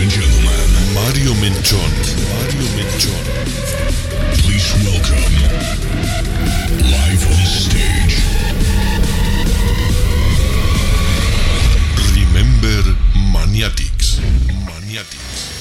[0.00, 1.90] and gentlemen, Mario Minchon.
[2.30, 3.24] Mario Minchon.
[4.38, 5.34] Please welcome
[6.90, 8.14] live on stage.
[12.14, 12.96] Remember
[13.32, 14.20] Maniatics.
[14.66, 15.57] Maniatics.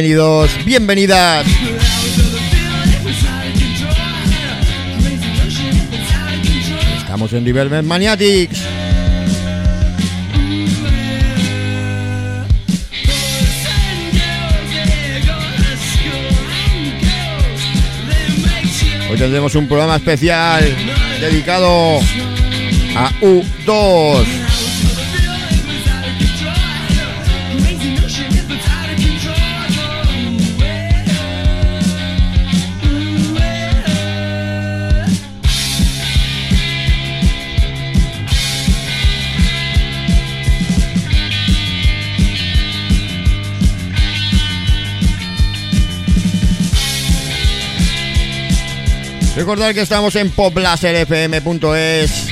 [0.00, 1.44] Bienvenidos, bienvenidas.
[6.98, 8.60] Estamos en Development Maniatics.
[19.10, 20.62] Hoy tendremos un programa especial
[21.20, 21.98] dedicado
[22.94, 24.37] a U2.
[49.48, 52.26] Recordar que estamos en poplaserfm.es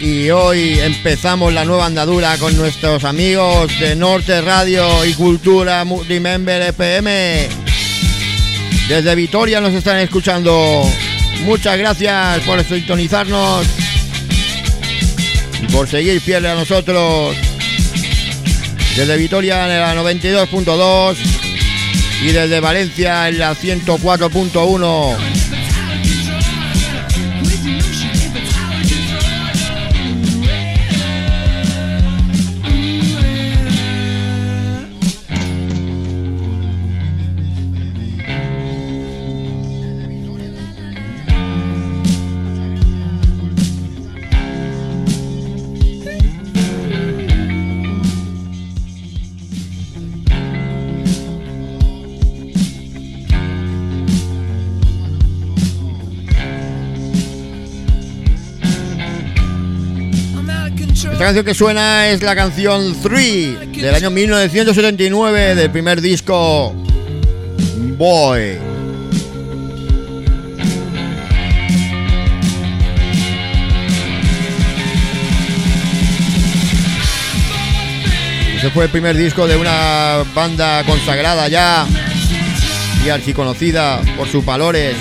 [0.00, 6.60] y hoy empezamos la nueva andadura con nuestros amigos de Norte Radio y Cultura Remember
[6.60, 7.48] FM.
[8.88, 10.82] Desde Vitoria nos están escuchando.
[11.44, 13.64] Muchas gracias por sintonizarnos
[15.62, 17.36] y por seguir fiel a nosotros.
[18.96, 21.31] Desde Vitoria en la 92.2
[22.22, 25.41] y desde Valencia en la 104.1.
[61.22, 66.74] Esta canción que suena es la canción 3 del año 1979 del primer disco
[67.96, 68.58] Boy.
[78.56, 81.86] Ese fue el primer disco de una banda consagrada ya
[83.06, 84.96] y archiconocida por sus valores.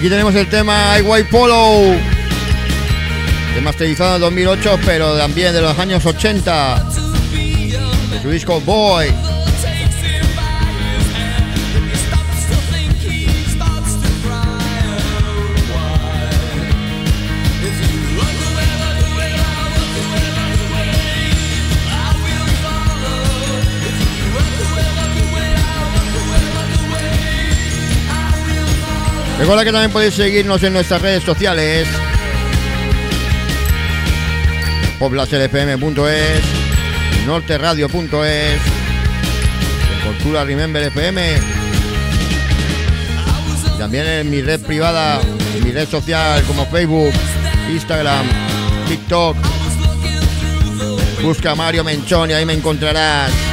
[0.00, 1.94] Aquí tenemos el tema I White Polo.
[3.54, 6.88] Remasterizado en 2008, pero también de los años 80.
[6.94, 9.12] To be young de su disco Boy.
[29.40, 31.88] Recuerda que también podéis seguirnos en nuestras redes sociales.
[34.98, 36.42] poblaslpm.es,
[37.26, 38.60] norteradio.es,
[40.04, 41.38] Cultura Remember FM.
[43.78, 45.22] También en mi red privada,
[45.56, 47.14] en mi red social como Facebook,
[47.70, 48.26] Instagram,
[48.88, 49.38] TikTok.
[51.22, 53.49] Busca Mario Menchón y ahí me encontrarás.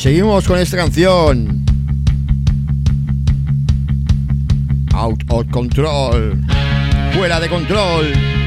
[0.00, 1.62] Seguimos con esta canción.
[4.94, 6.40] Out of control.
[7.12, 8.39] Fuera de control.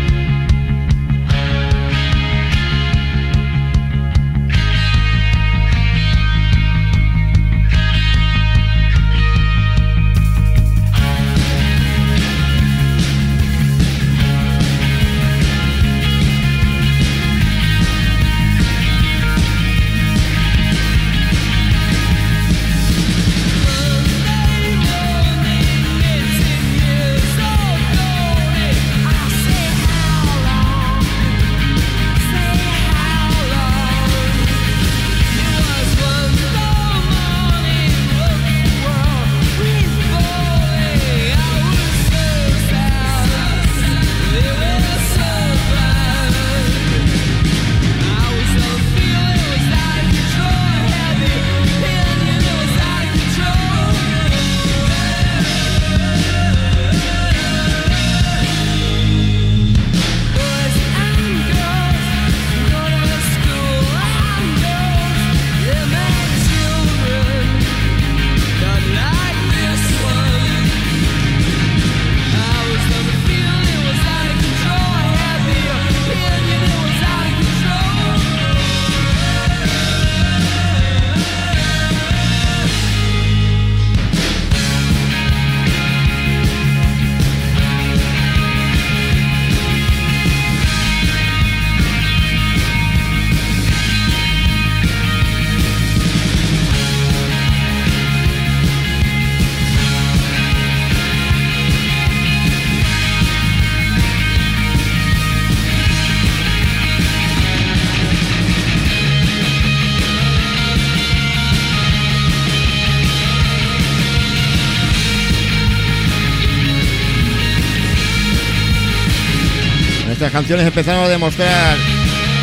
[120.33, 121.77] canciones empezaron a demostrar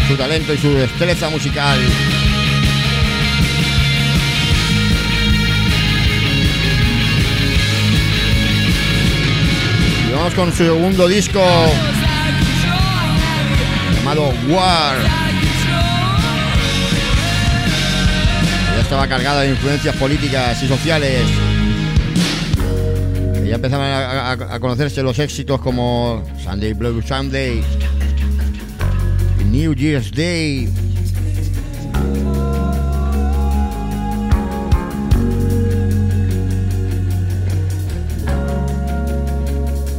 [0.07, 1.77] su talento y su destreza musical.
[10.09, 11.41] Y vamos con su segundo disco
[13.97, 14.97] llamado War.
[18.77, 21.23] Ya estaba cargada de influencias políticas y sociales.
[23.49, 27.65] Ya empezaban a, a conocerse los éxitos como Sunday Blue Sunday
[29.61, 30.71] New Year's Day.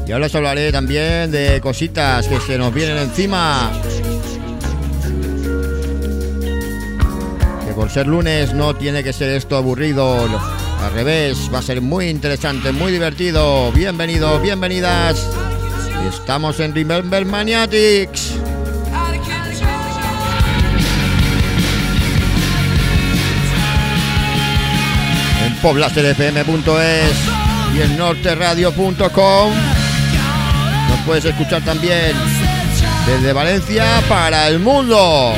[0.08, 3.72] Y ahora os hablaré también de cositas que se nos vienen encima.
[7.68, 10.28] Que por ser lunes no tiene que ser esto aburrido.
[10.82, 13.72] Al revés, va a ser muy interesante, muy divertido.
[13.74, 15.30] Bienvenidos, bienvenidas.
[16.10, 18.31] Estamos en Remember Maniatics.
[25.62, 27.14] poblasterfm.es
[27.76, 29.54] y en norteradio.com.
[30.90, 32.16] Nos puedes escuchar también
[33.06, 35.34] desde Valencia para el mundo.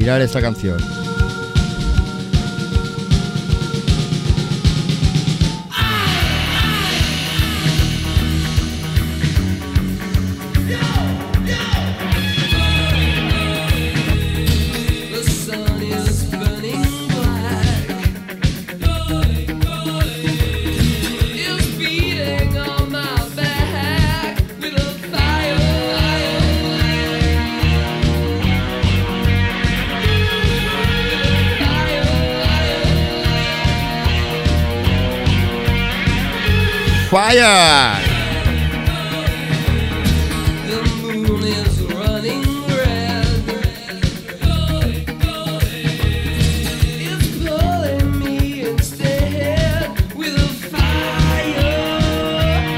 [0.00, 0.78] Mirar esta canción.
[37.10, 38.20] Fire.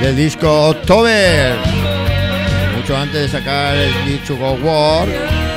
[0.01, 1.57] Del disco October.
[2.77, 5.07] Mucho antes de sacar el to Go War,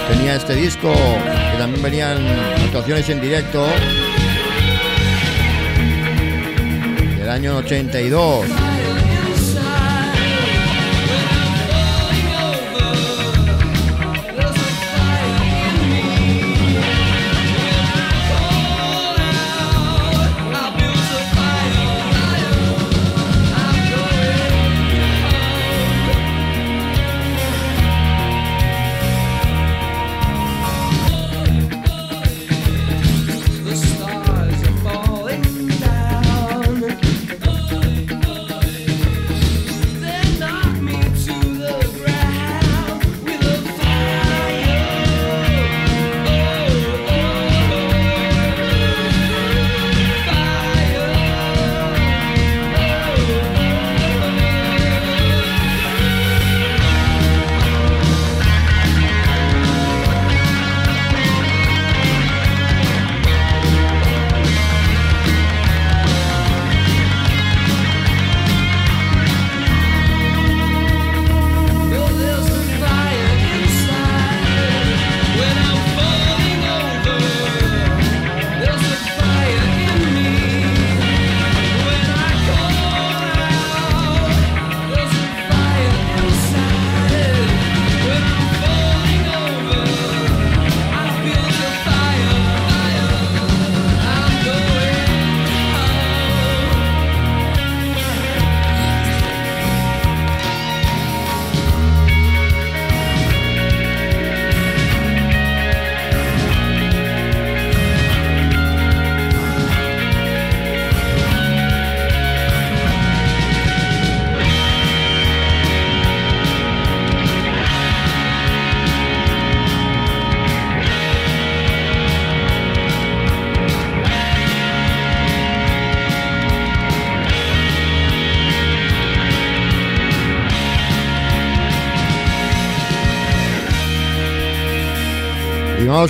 [0.09, 2.17] tenía este disco que también venían
[2.65, 3.65] actuaciones en directo
[7.17, 8.64] del año 82.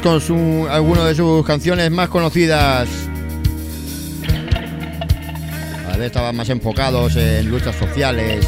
[0.04, 2.88] Con su, algunas de sus canciones más conocidas.
[5.84, 8.46] Cada vez estaban más enfocados en luchas sociales.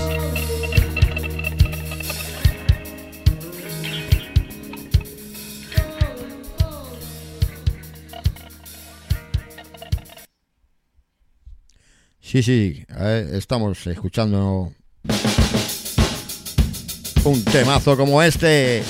[12.20, 12.86] Sí, sí,
[13.32, 14.74] estamos escuchando
[17.24, 18.84] un temazo como este.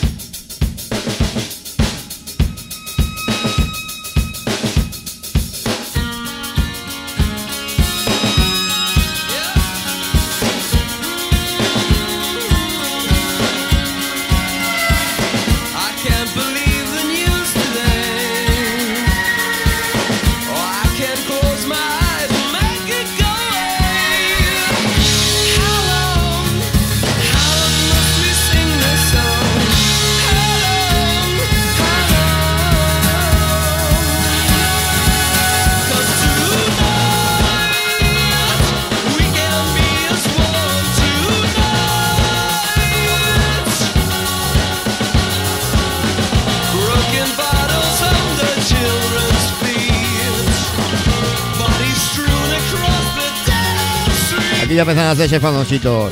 [54.77, 56.09] Ya empiezan a hacerse battle.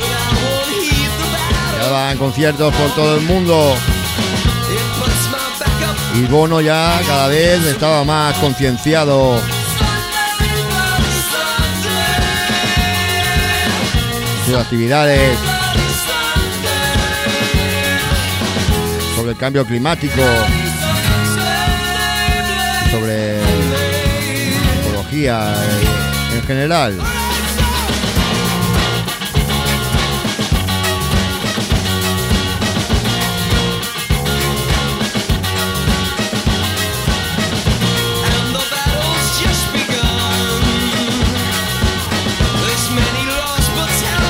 [1.77, 3.75] Ya dan conciertos por todo el mundo.
[6.15, 9.39] Y Bono ya cada vez estaba más concienciado
[14.47, 15.37] sus actividades
[19.15, 20.23] sobre el cambio climático,
[22.89, 23.41] sobre
[24.81, 25.53] ecología
[26.33, 27.14] en general.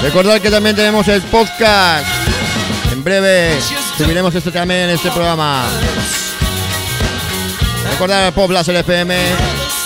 [0.05, 2.05] Recordad que también tenemos el podcast.
[2.91, 3.57] En breve
[3.97, 5.65] subiremos esto también en este programa.
[7.91, 9.15] Recordad el Pop Láser FM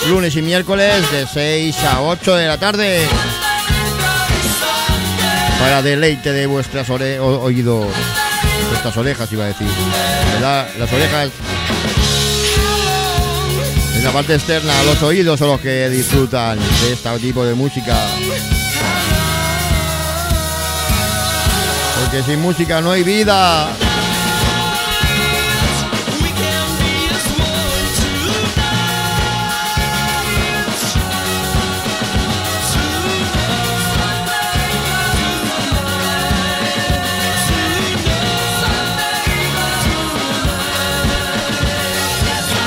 [0.08, 3.06] lunes y miércoles de 6 a 8 de la tarde
[5.60, 7.86] para deleite de vuestras ore- oídos,
[8.70, 9.66] vuestras orejas iba a decir.
[10.34, 10.68] ¿Verdad?
[10.78, 11.30] Las orejas
[13.96, 17.94] en la parte externa, los oídos son los que disfrutan de este tipo de música.
[22.10, 23.68] Porque sin música no hay vida.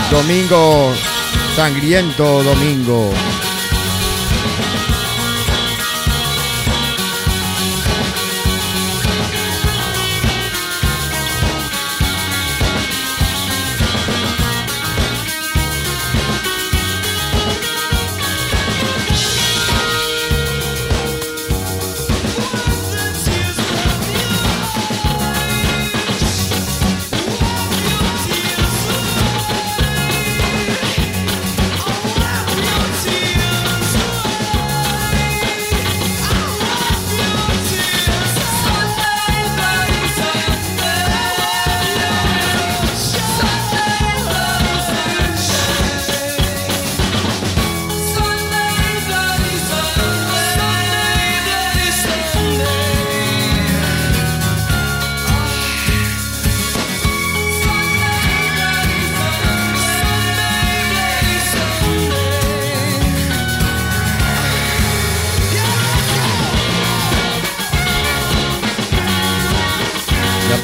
[0.10, 0.94] Domingo,
[1.54, 3.12] sangriento domingo.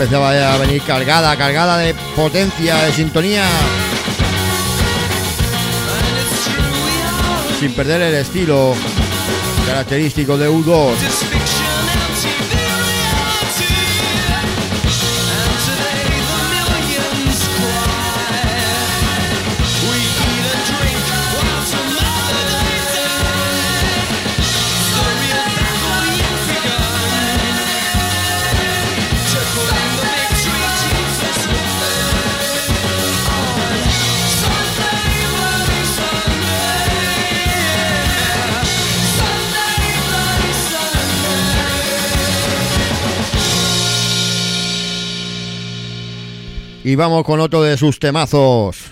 [0.10, 3.45] Ya empezaba a venir cargada, cargada de potencia, de sintonía,
[7.60, 8.74] sin perder el estilo
[9.67, 11.38] característico de U2.
[46.89, 48.88] Y vamos con otro de sus temazos.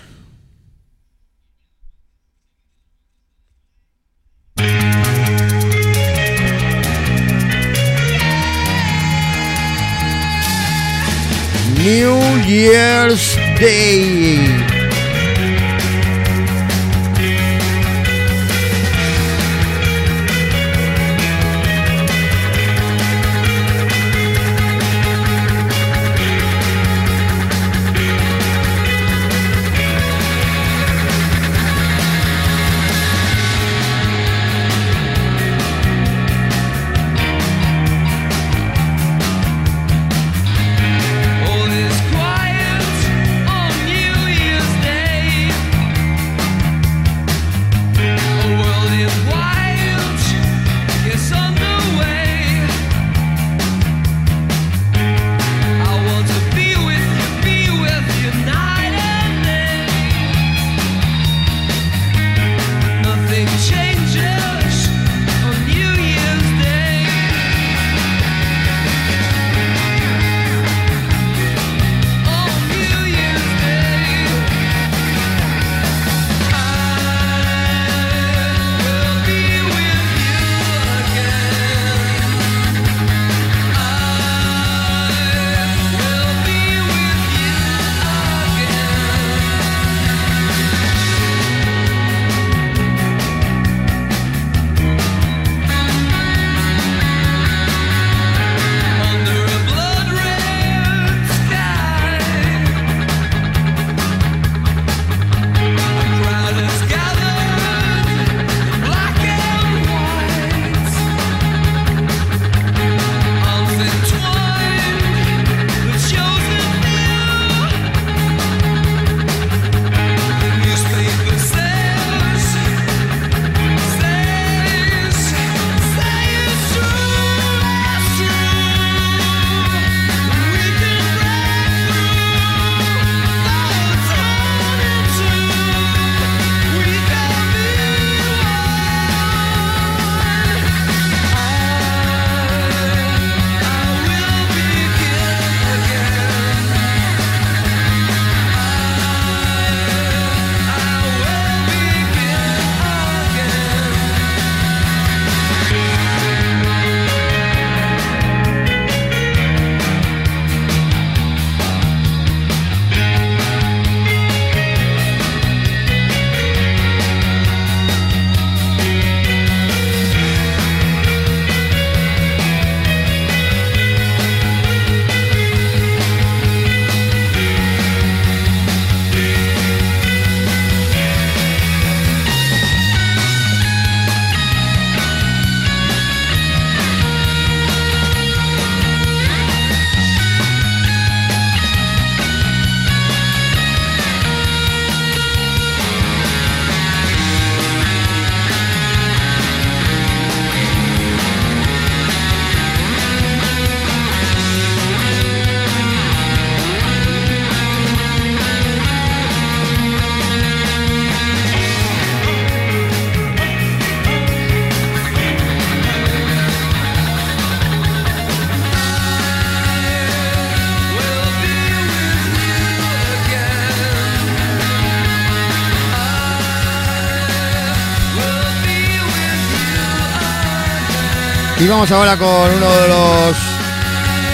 [231.68, 233.36] Vamos ahora con uno de los,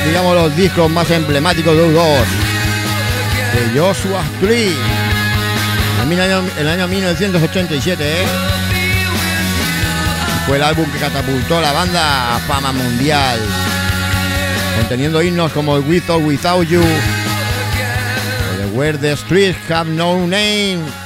[0.06, 2.24] digamos, los discos más emblemáticos de U2,
[3.54, 4.72] de Joshua Tree.
[6.02, 8.26] En el año, el año 1987, ¿eh?
[10.46, 13.40] Fue el álbum que catapultó la banda a fama mundial,
[14.78, 16.82] conteniendo himnos como With or Without You,
[18.58, 21.03] de Where the Streets Have No Name.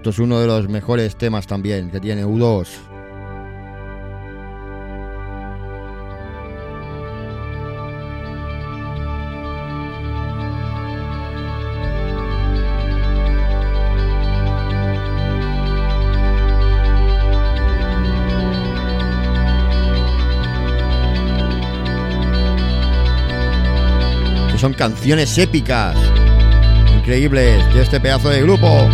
[0.00, 2.68] Esto es uno de los mejores temas también que tiene U2.
[24.50, 25.94] Que son canciones épicas,
[26.96, 28.88] increíbles de este pedazo de grupo.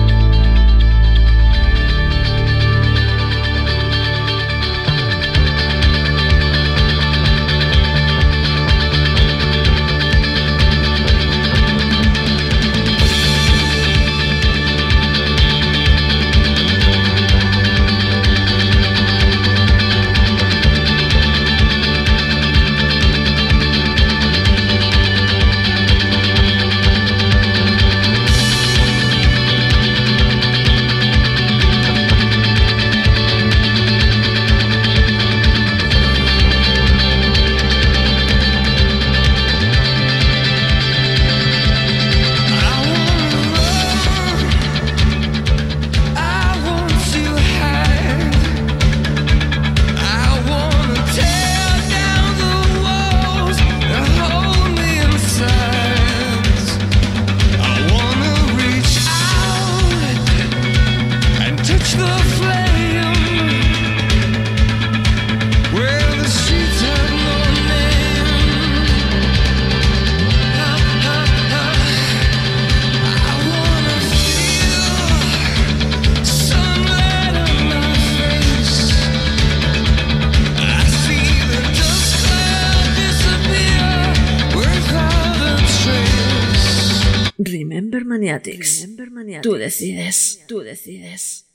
[89.47, 91.46] Tú decides, tú decides.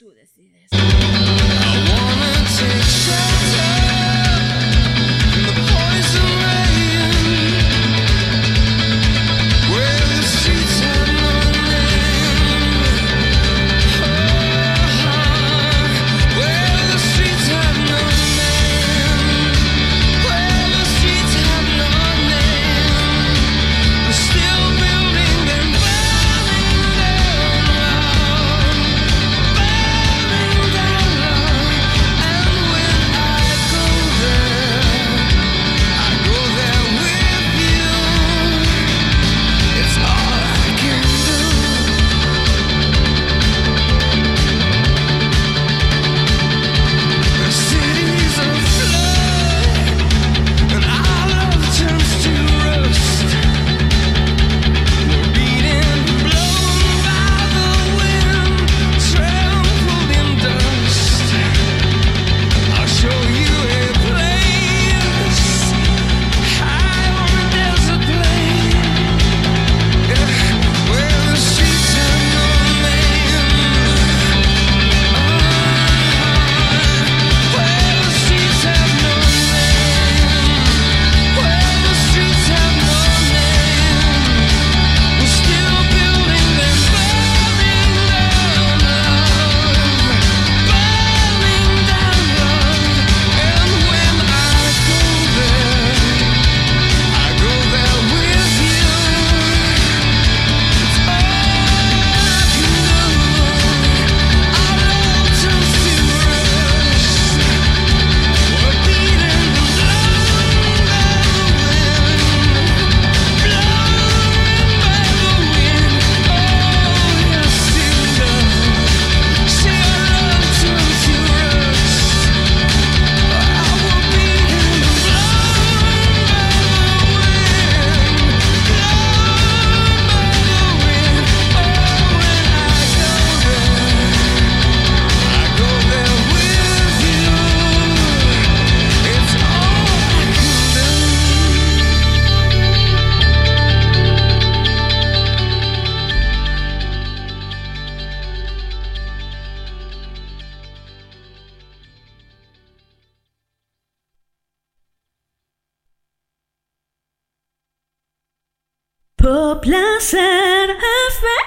[159.21, 160.75] Por placer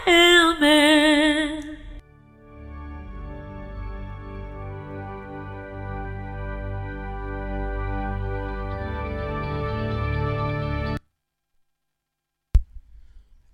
[0.07, 1.61] FM.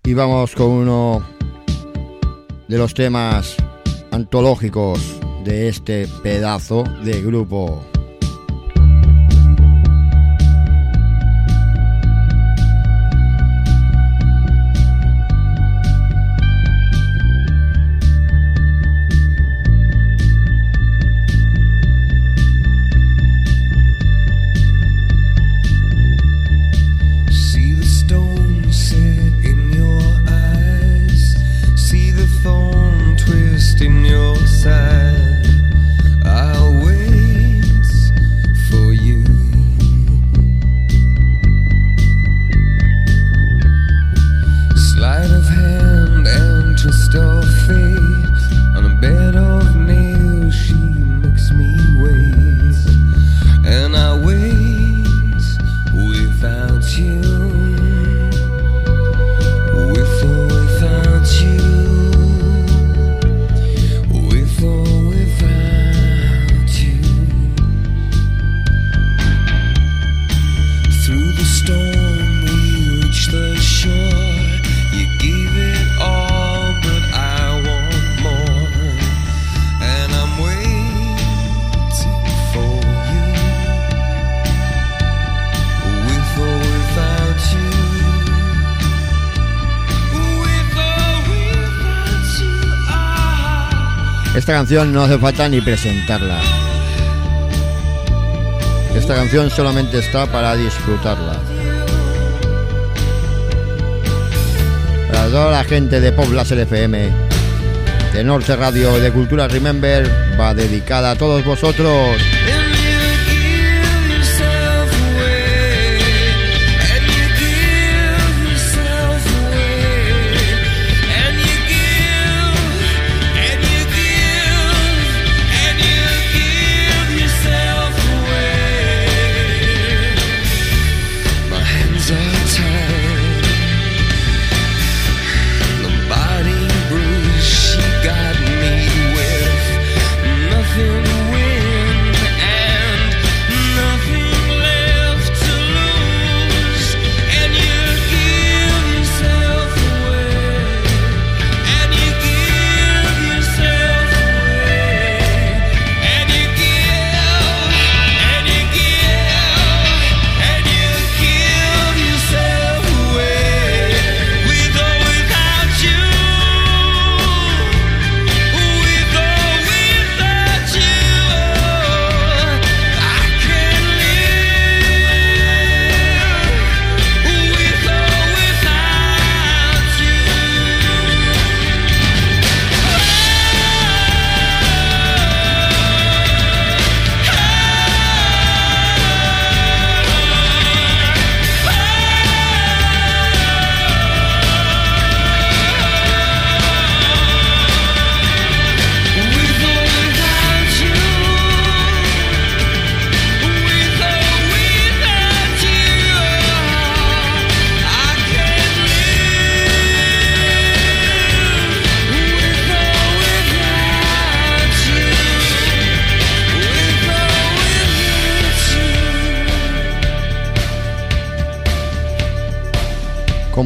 [0.03, 1.23] Y vamos con uno
[2.67, 3.55] de los temas
[4.11, 4.99] antológicos
[5.43, 7.90] de este pedazo de grupo.
[94.51, 96.41] Esta canción no hace falta ni presentarla.
[98.93, 101.39] Esta canción solamente está para disfrutarla.
[105.09, 107.11] Para toda la gente de Pop Láser FM,
[108.11, 110.05] de Norte Radio de Cultura Remember,
[110.37, 112.17] va dedicada a todos vosotros.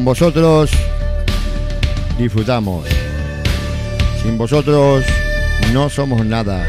[0.06, 0.70] Vosotros
[2.16, 2.86] disfrutamos.
[4.22, 5.04] Sin vosotros
[5.72, 6.64] no somos nada.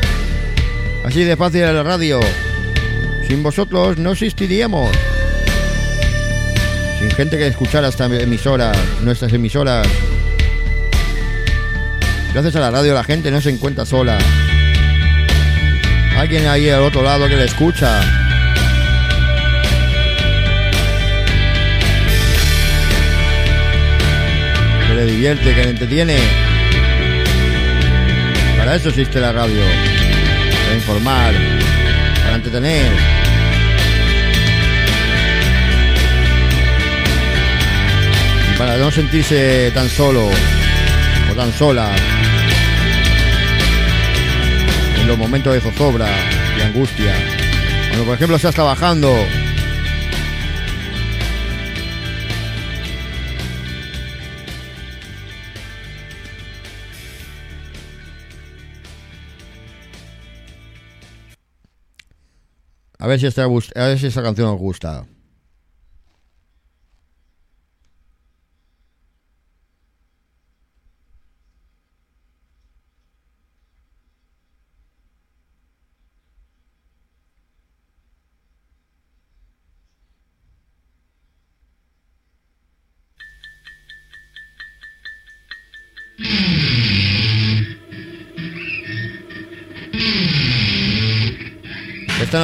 [1.06, 2.20] Así de fácil la radio.
[3.28, 4.90] Sin vosotros no existiríamos.
[7.00, 8.72] Sin gente que escuchara esta emisora,
[9.04, 9.88] nuestras emisoras.
[12.34, 14.18] Gracias a la radio la gente no se encuentra sola.
[16.18, 18.02] Alguien ahí al otro lado que le escucha.
[24.98, 26.18] Le divierte, que le entretiene.
[28.58, 29.62] Para eso existe la radio.
[30.66, 31.34] Para informar,
[32.24, 32.92] para entretener.
[38.58, 40.30] Para no sentirse tan solo
[41.32, 41.92] o tan sola
[45.00, 46.08] en los momentos de zozobra
[46.58, 47.14] y angustia.
[47.90, 49.16] Cuando por ejemplo estás trabajando
[63.08, 65.06] A ver si esta, a ver si esta canción os gusta.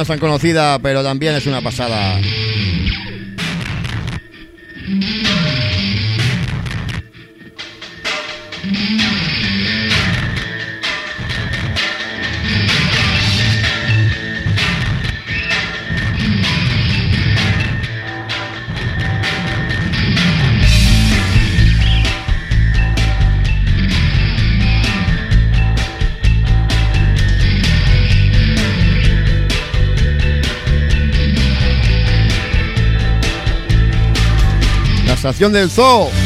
[0.04, 2.20] Es tan conocida, pero también es una pasada.
[35.24, 36.23] Estación del zoo.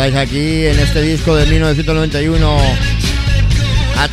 [0.00, 2.58] ¿Recordáis aquí en este disco de 1991?
[3.98, 4.10] At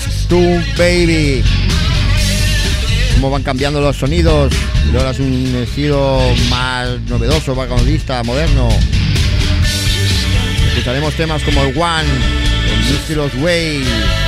[0.77, 1.41] Baby.
[3.13, 4.51] Cómo van cambiando los sonidos.
[4.91, 6.19] Y ahora es un estilo
[6.49, 8.67] más novedoso, vanguardista, moderno.
[10.71, 12.09] Escucharemos temas como el One,
[12.69, 14.26] el Mysterious Way.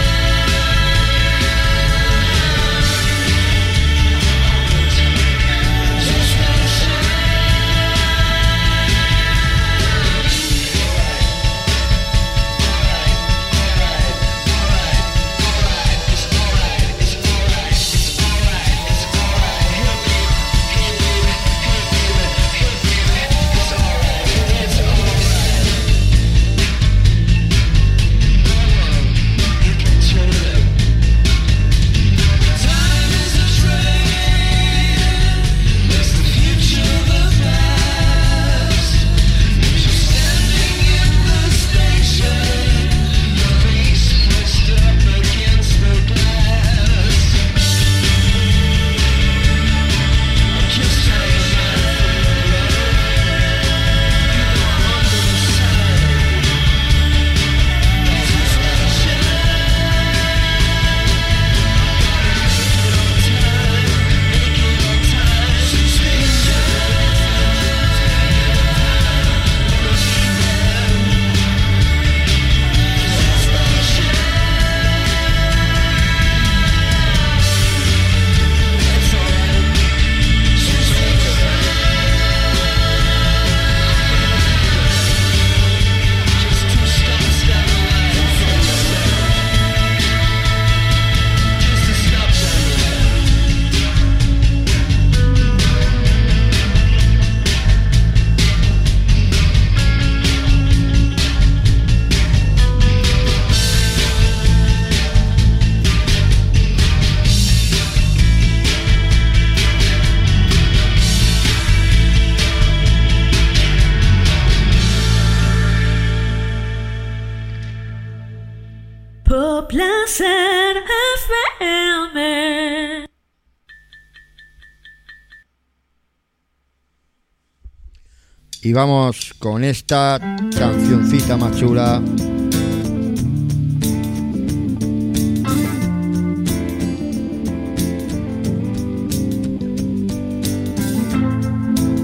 [128.69, 130.19] Y vamos con esta
[130.55, 131.99] cancioncita más chula.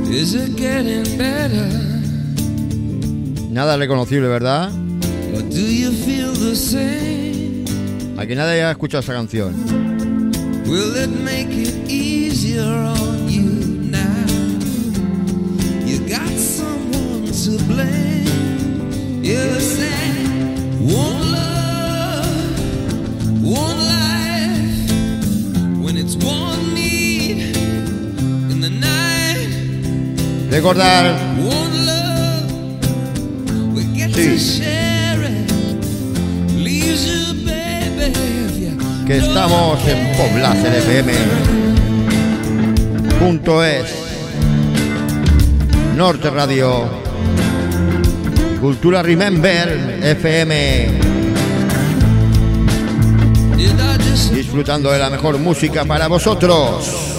[0.09, 1.70] Is it getting better?
[3.51, 4.72] Nada reconocible, ¿verdad?
[5.36, 7.66] Or do you feel the same?
[8.18, 9.53] A que nadie haya escuchado esa canción.
[10.66, 12.95] Will it make it easier
[17.46, 19.22] to blame.
[19.24, 20.10] You say,
[20.82, 22.64] one love,
[23.43, 24.89] one life.
[25.84, 27.56] When it's one need
[28.52, 29.50] in the night,
[30.50, 31.04] Recordar
[31.38, 32.50] one love,
[33.76, 34.26] we get Sí.
[34.30, 35.52] to share it.
[36.58, 38.12] Leaves you, baby,
[38.46, 41.14] if you que estamos en Poblacer FM.
[43.20, 43.93] Punto es.
[45.96, 47.05] Norte Radio.
[48.66, 50.88] Cultura Remember FM.
[54.34, 57.14] Disfrutando de la mejor música para vosotros.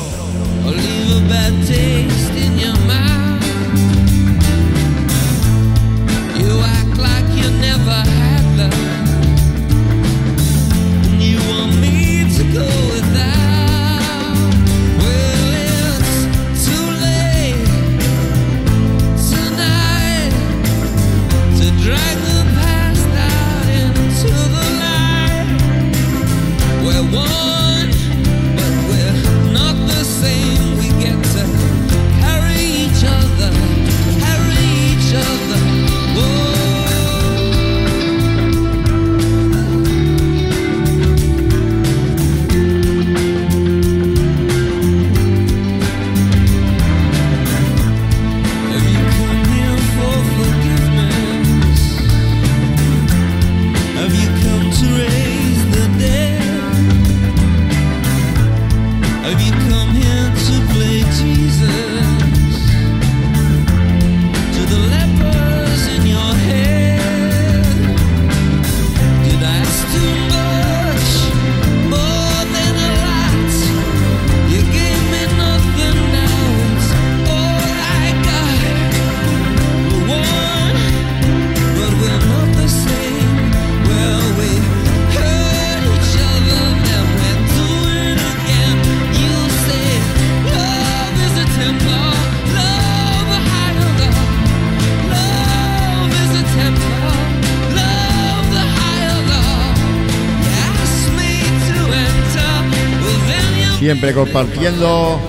[104.17, 105.21] Compartiendo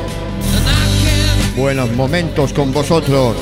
[1.57, 3.35] buenos momentos con vosotros.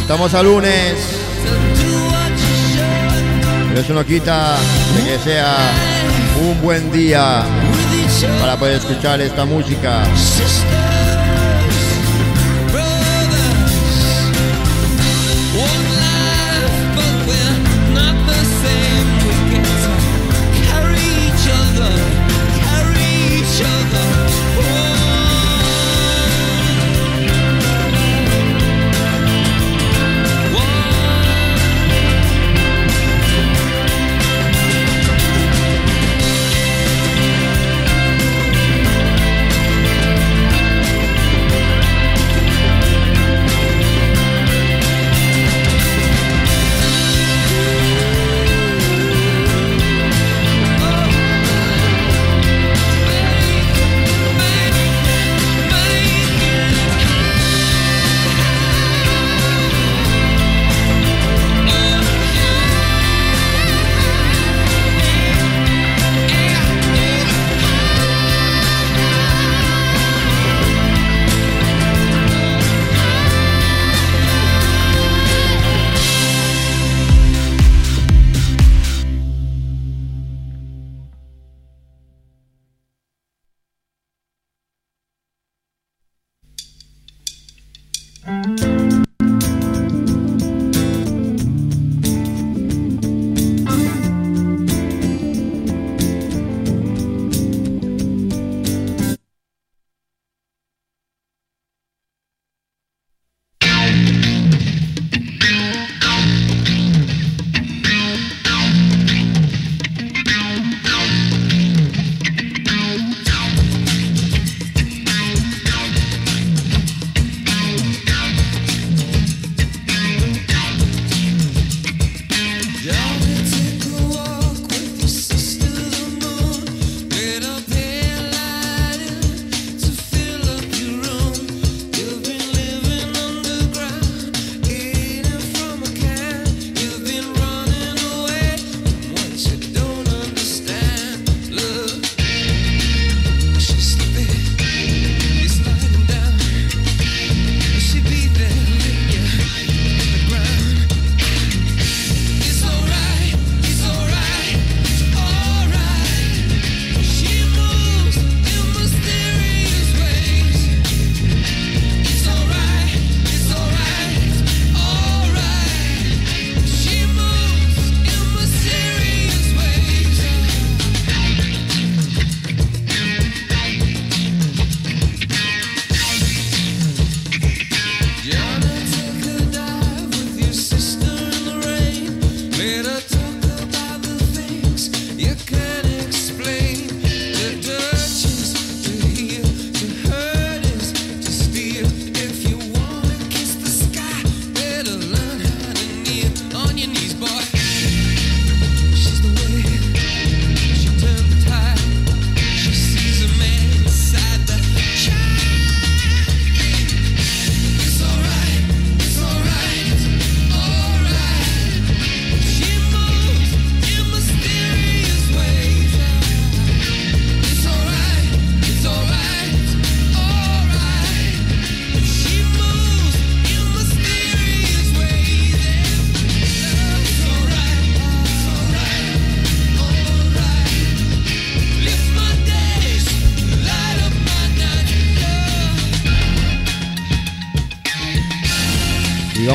[0.00, 0.94] Estamos a lunes,
[3.68, 4.56] pero eso no quita
[4.96, 5.56] de que sea
[6.40, 7.44] un buen día
[8.40, 10.04] para poder escuchar esta música.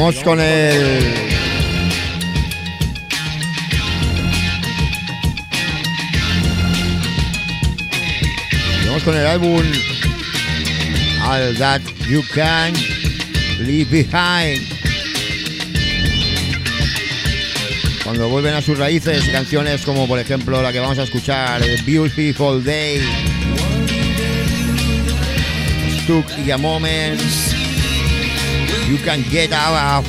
[0.06, 1.04] Vamos con el.
[8.84, 9.64] y Vamos con el álbum
[11.24, 12.74] All That You Can
[13.62, 14.62] Leave Behind.
[18.04, 21.78] Cuando vuelven a sus raíces, canciones como por ejemplo la que vamos a escuchar, The
[21.82, 23.02] Beautiful Day,
[26.04, 27.55] Stuck in a Moment,
[28.88, 30.06] You Can Get Out.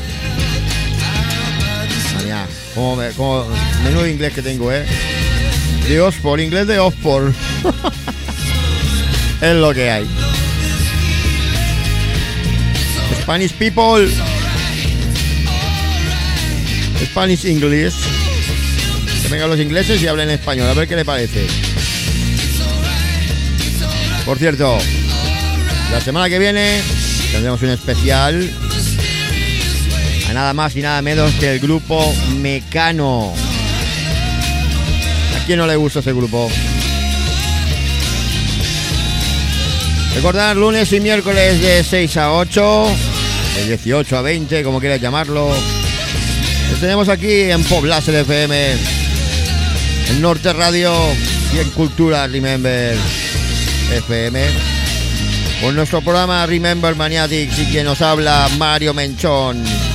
[2.14, 3.46] María, como, como
[3.84, 4.84] menudo inglés que tengo, ¿eh?
[5.88, 7.28] De Oxford, inglés de Oxford.
[9.40, 10.06] es lo que hay.
[13.22, 14.08] Spanish people.
[17.04, 17.94] Spanish English.
[19.22, 21.46] Que vengan los ingleses y hablen español, a ver qué le parece.
[24.24, 24.78] Por cierto,
[25.90, 26.82] la semana que viene
[27.36, 28.50] tendremos un especial
[30.30, 33.34] a nada más y nada menos que el grupo Mecano.
[35.36, 36.50] ¿A quién no le gusta ese grupo?
[40.14, 42.86] Recordar lunes y miércoles de 6 a 8,
[43.56, 45.50] de 18 a 20, como quieras llamarlo.
[46.80, 48.72] Tenemos aquí en Poblas FM,
[50.08, 50.94] en Norte Radio
[51.54, 52.96] y en Cultura Remember
[53.92, 54.75] FM.
[55.60, 59.85] Con nuestro programa Remember Maniatic y quien nos habla Mario Menchón.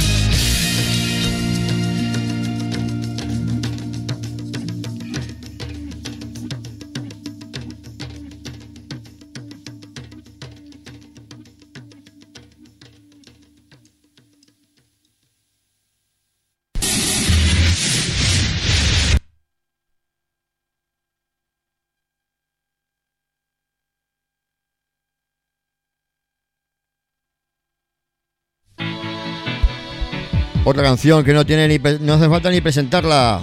[30.64, 33.42] Otra canción que no tiene ni no hace falta ni presentarla.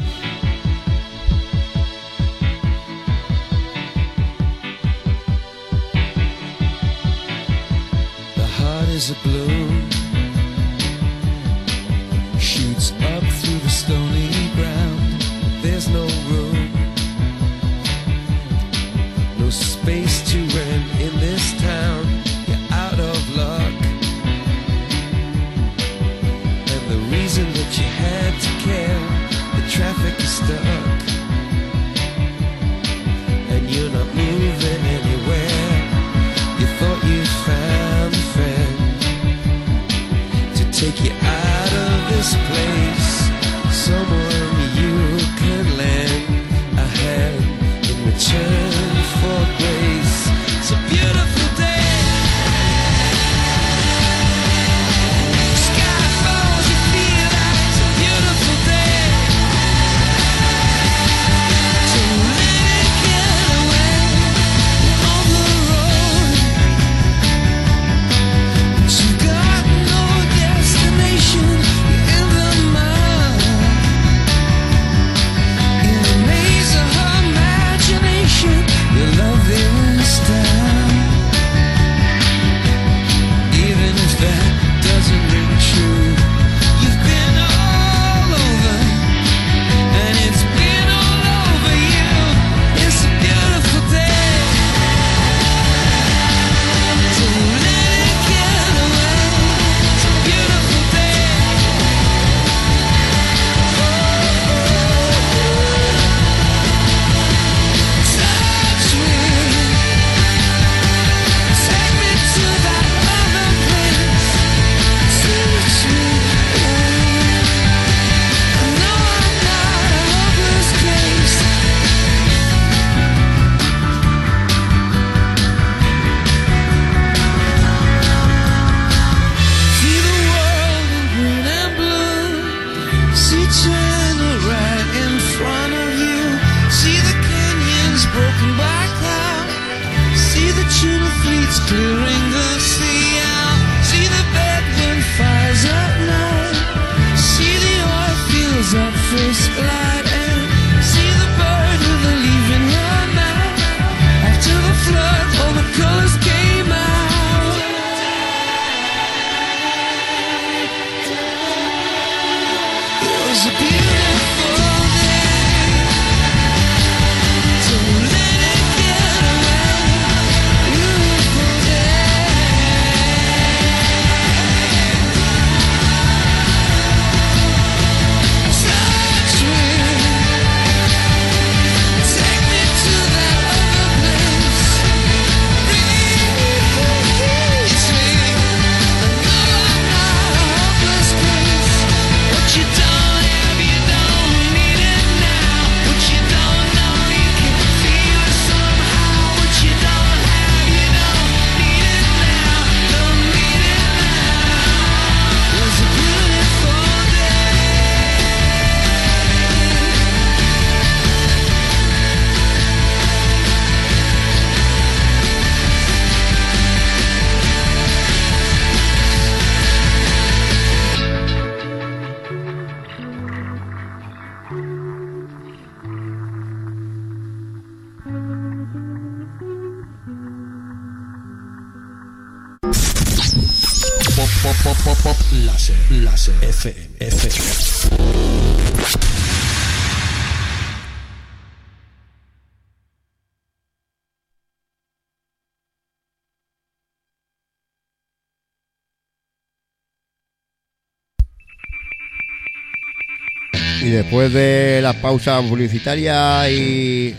[253.99, 257.17] después de las pausas publicitarias y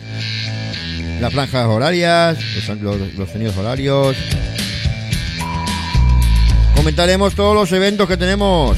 [1.20, 2.38] las franjas horarias,
[2.80, 4.16] los, los sonidos horarios,
[6.76, 8.78] comentaremos todos los eventos que tenemos.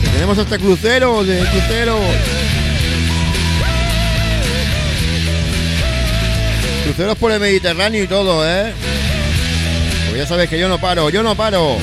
[0.00, 2.00] Que tenemos hasta cruceros, de cruceros.
[6.84, 8.72] Cruceros por el Mediterráneo y todo, ¿eh?
[10.10, 11.78] Pues ya sabes que yo no paro, yo no paro.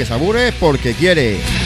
[0.00, 1.59] que sabure porque quiere.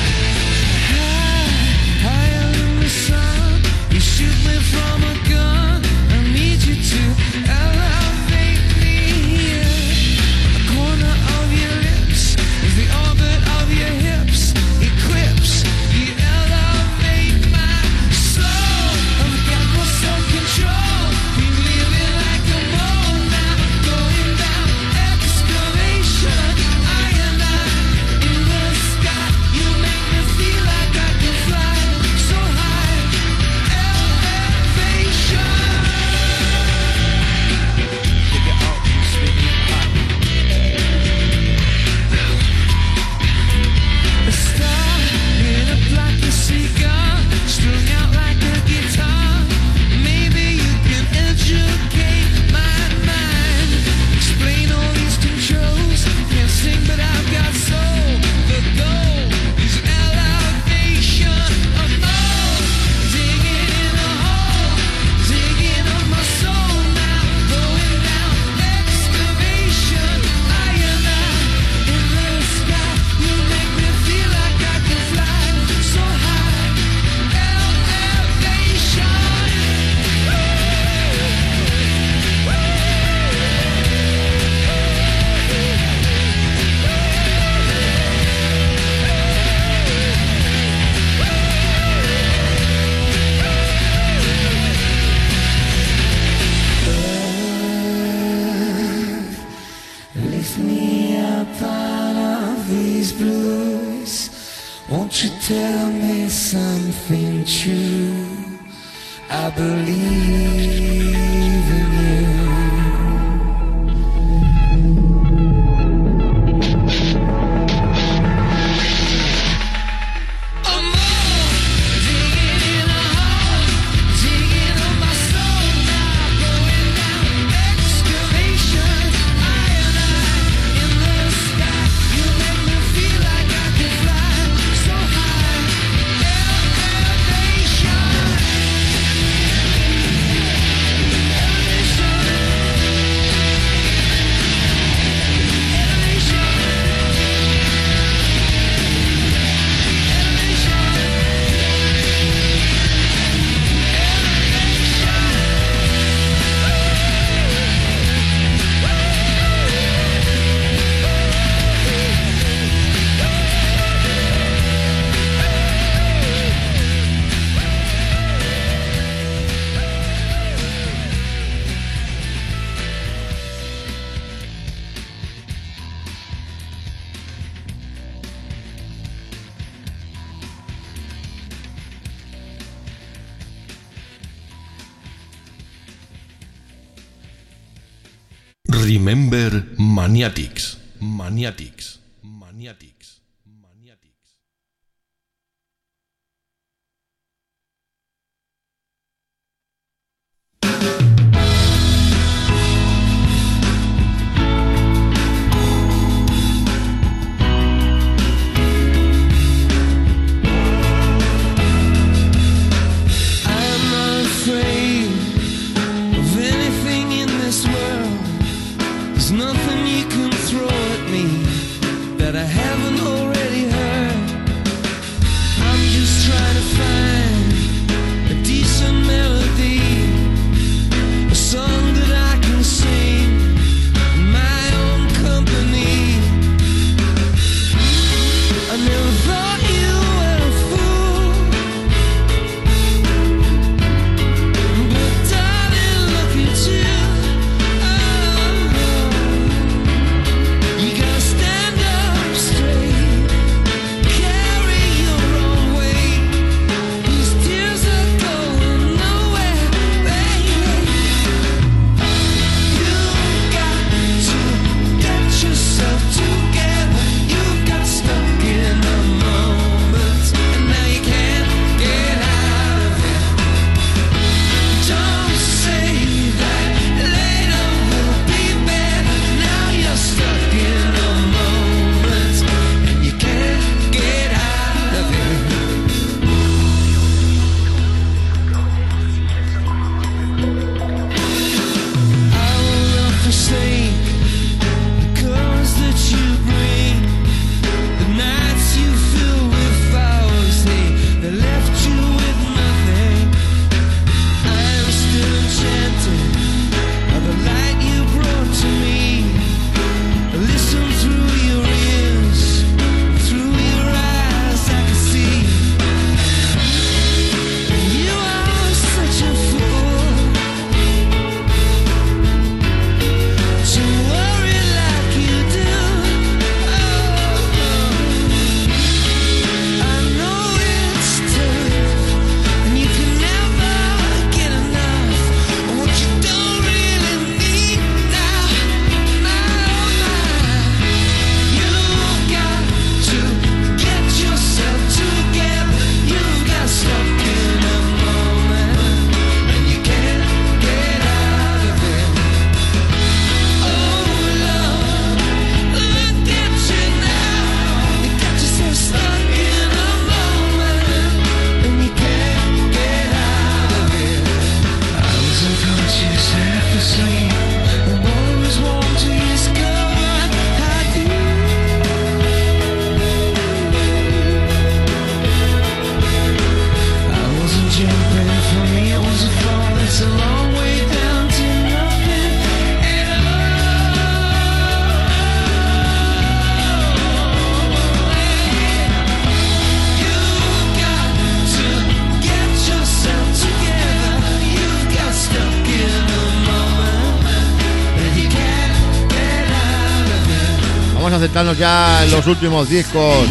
[402.27, 403.29] Los últimos discos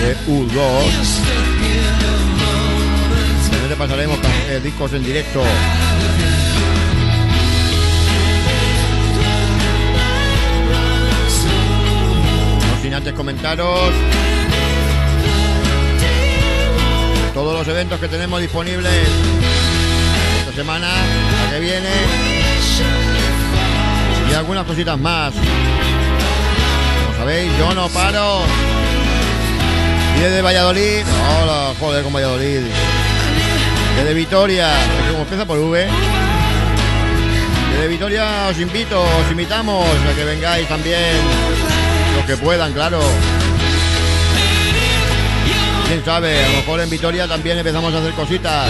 [0.00, 0.52] de U2.
[3.50, 5.42] También te pasaremos eh, discos en directo.
[12.60, 13.90] No sin antes comentaros
[17.34, 18.92] todos los eventos que tenemos disponibles
[20.40, 21.88] esta semana, la que viene
[24.30, 25.34] y algunas cositas más.
[27.26, 28.42] Sabéis, yo no paro.
[30.16, 31.04] Y desde Valladolid,
[31.42, 32.60] hola, joder con Valladolid.
[33.96, 34.68] Desde Vitoria,
[35.10, 35.88] como empieza por V.
[37.72, 41.16] Desde Vitoria os invito, os invitamos a que vengáis también,
[42.14, 43.00] los que puedan, claro.
[45.88, 48.68] Quién sabe, a lo mejor en Vitoria también empezamos a hacer cositas.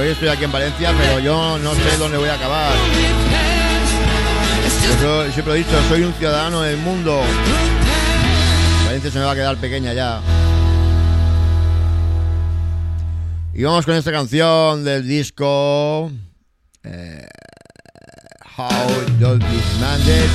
[0.00, 2.70] Hoy estoy aquí en Valencia, pero yo no sé dónde voy a acabar.
[5.02, 7.22] Yo siempre he dicho, soy un ciudadano del mundo.
[8.84, 10.20] Valencia se me va a quedar pequeña ya.
[13.54, 16.10] Y vamos con esta canción del disco
[16.84, 17.28] eh,
[18.56, 18.68] How
[19.80, 20.30] Man Did?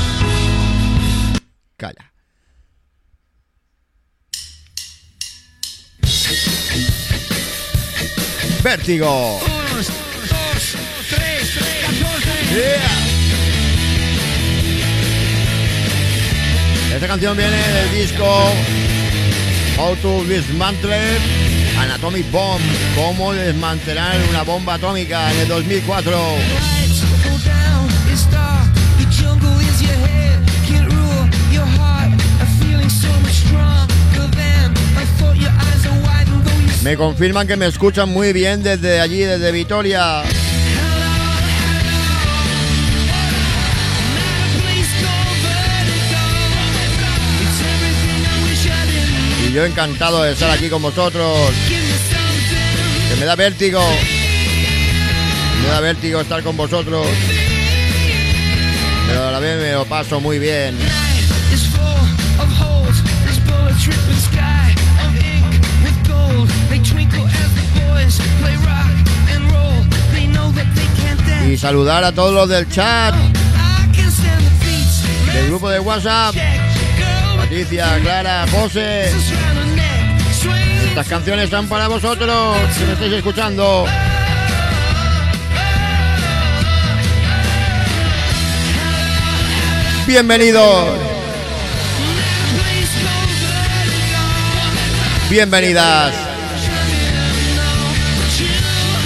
[1.78, 2.12] Calla.
[8.64, 9.43] Vértigo.
[17.14, 18.26] Canción viene del disco
[19.78, 20.98] How to Dismantle
[21.78, 22.60] Anatomic Bomb.
[22.96, 26.12] Cómo desmantelar una bomba atómica en el 2004.
[26.12, 28.66] Lights go down, it's dark.
[29.00, 32.20] Your jungle is your head, can't rule your heart.
[32.42, 35.38] A feeling so much stronger than I thought.
[35.38, 39.00] Your eyes are wide and though you Me confirman que me escuchan muy bien desde
[39.00, 40.24] allí, desde Vitoria.
[49.54, 51.52] Yo encantado de estar aquí con vosotros.
[53.10, 53.80] Que me da vértigo.
[55.62, 57.06] Me da vértigo estar con vosotros.
[59.08, 60.76] Pero a la vez me lo paso muy bien.
[71.48, 73.14] Y saludar a todos los del chat,
[75.34, 76.53] del grupo de WhatsApp.
[77.54, 79.12] Patricia, Clara, José.
[80.88, 83.86] Estas canciones son para vosotros, que me estáis escuchando.
[90.08, 90.98] Bienvenidos,
[95.30, 96.16] bienvenidas.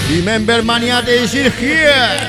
[0.10, 2.27] Remember Maniate is here.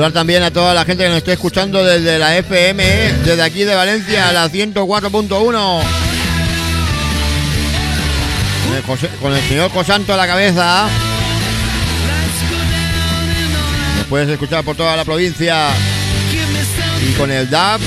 [0.00, 3.12] Saludar también a toda la gente que nos está escuchando desde la FM, ¿eh?
[3.22, 5.28] desde aquí de Valencia, a la 104.1.
[8.64, 10.88] Con el, José- con el señor Cosanto a la cabeza.
[13.98, 15.66] Nos puedes escuchar por toda la provincia.
[17.06, 17.80] Y con el DAB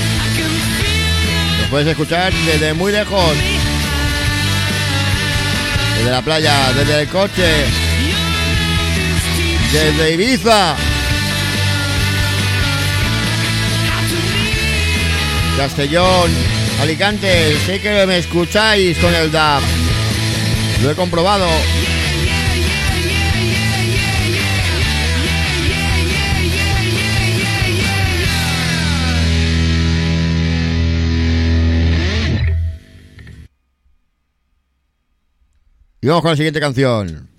[1.62, 3.34] nos puedes escuchar desde muy lejos.
[5.98, 7.64] Desde la playa, desde el coche,
[9.72, 10.76] desde Ibiza.
[15.56, 16.30] Castellón,
[16.80, 19.62] Alicante, sé que me escucháis con el DAB.
[20.82, 21.46] Lo he comprobado.
[36.00, 37.33] Y vamos con la siguiente canción.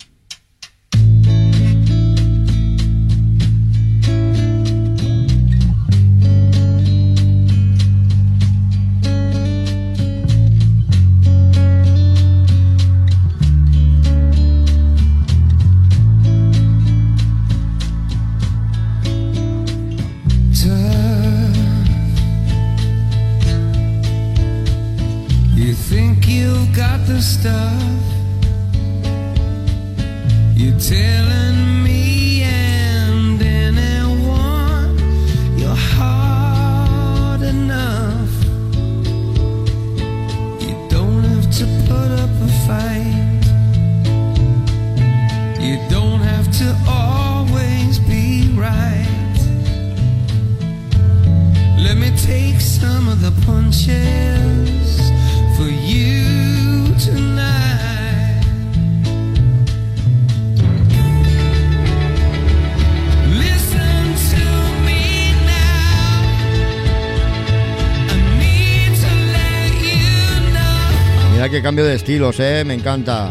[72.30, 73.30] Estilos, eh, me encanta.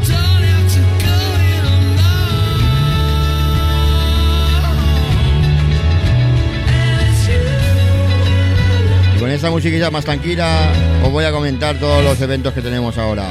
[9.18, 10.70] Con esta musiquilla más tranquila
[11.02, 13.24] os voy a comentar todos los eventos que tenemos ahora.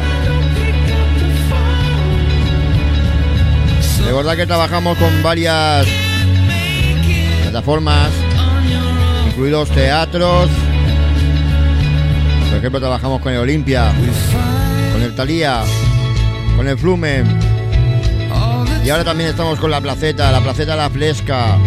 [4.05, 5.87] De verdad que trabajamos con varias
[7.43, 8.09] plataformas,
[9.27, 10.49] incluidos teatros.
[12.49, 13.91] Por ejemplo, trabajamos con el Olimpia,
[15.03, 15.63] el Talía,
[16.55, 17.39] con el Flumen.
[18.85, 21.57] Y ahora también estamos con la Placeta, la Placeta La Fresca.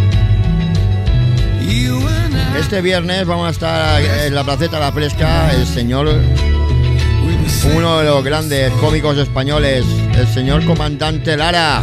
[2.59, 6.09] Este viernes vamos a estar en la Placeta La Fresca, el señor,
[7.75, 9.85] uno de los grandes cómicos españoles,
[10.15, 11.83] el señor Comandante Lara.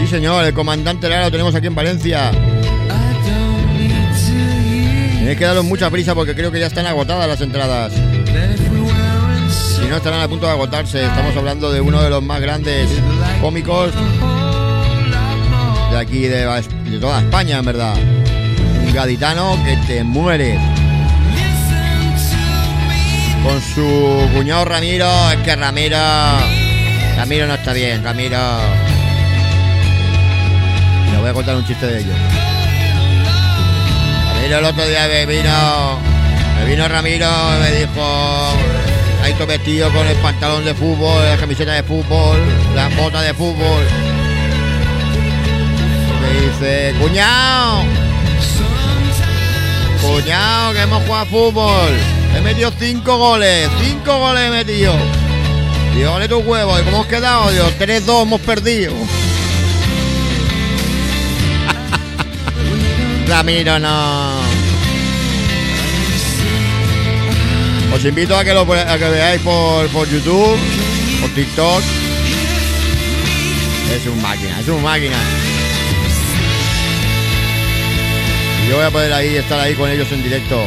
[0.00, 2.30] Sí, señor, el Comandante Lara lo tenemos aquí en Valencia.
[5.18, 7.92] Tenéis que daros mucha prisa porque creo que ya están agotadas las entradas.
[9.92, 11.04] No, estarán a punto de agotarse.
[11.04, 12.88] Estamos hablando de uno de los más grandes
[13.42, 13.92] cómicos
[15.90, 17.94] de aquí, de, toda España, en verdad.
[17.98, 20.58] Un gaditano que te muere.
[23.44, 25.98] Con su cuñado Ramiro, es que Ramiro...
[27.18, 28.38] Ramiro no está bien, Ramiro...
[31.10, 32.16] Le voy a contar un chiste de ellos.
[34.36, 35.98] Ramiro el otro día me vino...
[36.58, 38.81] Me vino Ramiro y me dijo...
[39.22, 42.40] Ahí todo vestido con el pantalón de fútbol, la camiseta de fútbol,
[42.74, 43.84] las botas de fútbol.
[46.20, 47.84] Me dice, cuñado,
[50.02, 51.92] cuñado, que hemos jugado fútbol.
[52.36, 54.92] He metido cinco goles, cinco goles he metido.
[55.94, 57.50] Digo, vale tu huevo, ¿y cómo hemos quedado?
[57.50, 58.92] Digo, 3-2 hemos perdido.
[63.28, 64.51] Ramiro, no.
[67.94, 70.58] Os invito a que, lo, veáis por, por YouTube,
[71.20, 71.82] por TikTok.
[73.94, 75.16] Es un máquina, es un máquina.
[78.64, 80.62] Y yo voy a poder ahí estar ahí con ellos en directo.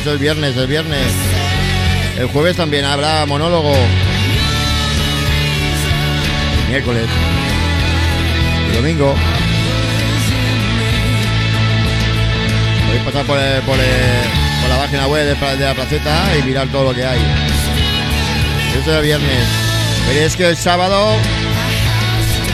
[0.00, 1.06] Eso es viernes, el viernes.
[2.18, 3.74] El jueves también habrá monólogo.
[6.68, 7.06] Miércoles.
[8.70, 9.14] Y domingo.
[12.86, 13.62] Podéis pasar por, el-
[14.90, 17.20] página web de, la placeta y mirar todo lo que hay.
[18.80, 19.44] Eso es el viernes.
[20.06, 21.14] Pero es que el sábado.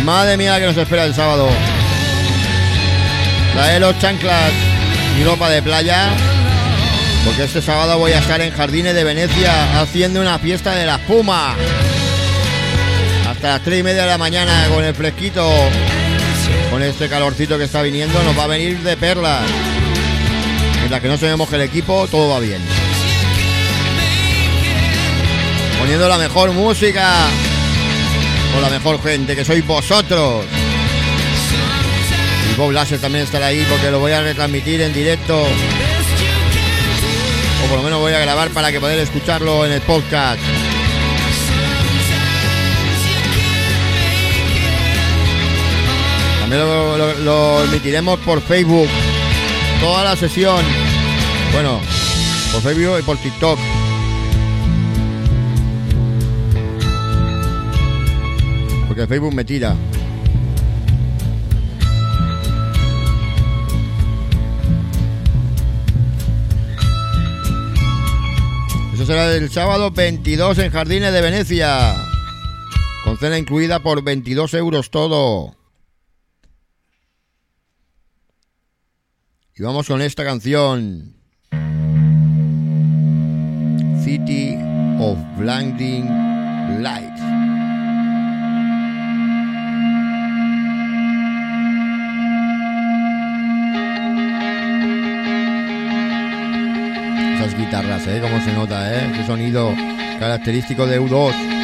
[0.02, 1.48] Madre mía, que nos espera el sábado.
[3.52, 4.50] Trae los chanclas
[5.16, 6.08] y ropa de playa.
[7.24, 10.96] Porque este sábado voy a estar en Jardines de Venecia haciendo una fiesta de la
[10.96, 11.54] espuma.
[13.30, 15.48] Hasta las 3 y media de la mañana con el fresquito.
[16.72, 19.42] Con este calorcito que está viniendo nos va a venir de perlas.
[20.84, 22.60] Mientras que no se me el equipo, todo va bien.
[25.78, 27.10] Poniendo la mejor música.
[28.52, 30.44] Con la mejor gente, que sois vosotros.
[32.50, 35.40] Y Bob Lasser también estará ahí porque lo voy a retransmitir en directo.
[37.64, 40.38] O por lo menos voy a grabar para que poder escucharlo en el podcast.
[46.40, 46.60] También
[47.24, 48.90] lo emitiremos por Facebook.
[49.80, 50.64] Toda la sesión.
[51.52, 51.80] Bueno,
[52.52, 53.58] por Facebook y por TikTok.
[58.86, 59.76] Porque Facebook me tira.
[68.94, 71.94] Eso será el sábado 22 en Jardines de Venecia.
[73.04, 75.54] Con cena incluida por 22 euros todo.
[79.56, 81.14] Y vamos con esta canción.
[84.02, 84.56] City
[84.98, 86.08] of Blinding
[86.82, 87.20] Lights.
[97.20, 98.20] Esa esas guitarras, ¿eh?
[98.20, 99.08] Cómo se nota, ¿eh?
[99.12, 99.72] Ese sonido
[100.18, 101.63] característico de U2.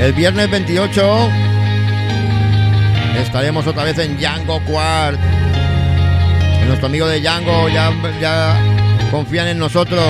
[0.00, 1.28] El viernes 28
[3.20, 5.20] estaremos otra vez en Django Quart.
[6.66, 8.58] Nuestro amigo de Django ya, ya
[9.10, 10.02] confían en nosotros.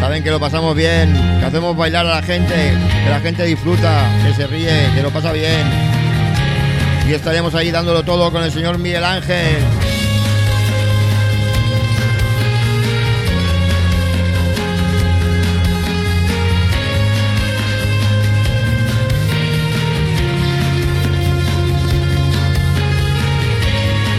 [0.00, 4.10] Saben que lo pasamos bien, que hacemos bailar a la gente, que la gente disfruta,
[4.26, 5.62] que se ríe, que lo pasa bien.
[7.08, 9.62] Y estaremos ahí dándolo todo con el señor Miguel Ángel.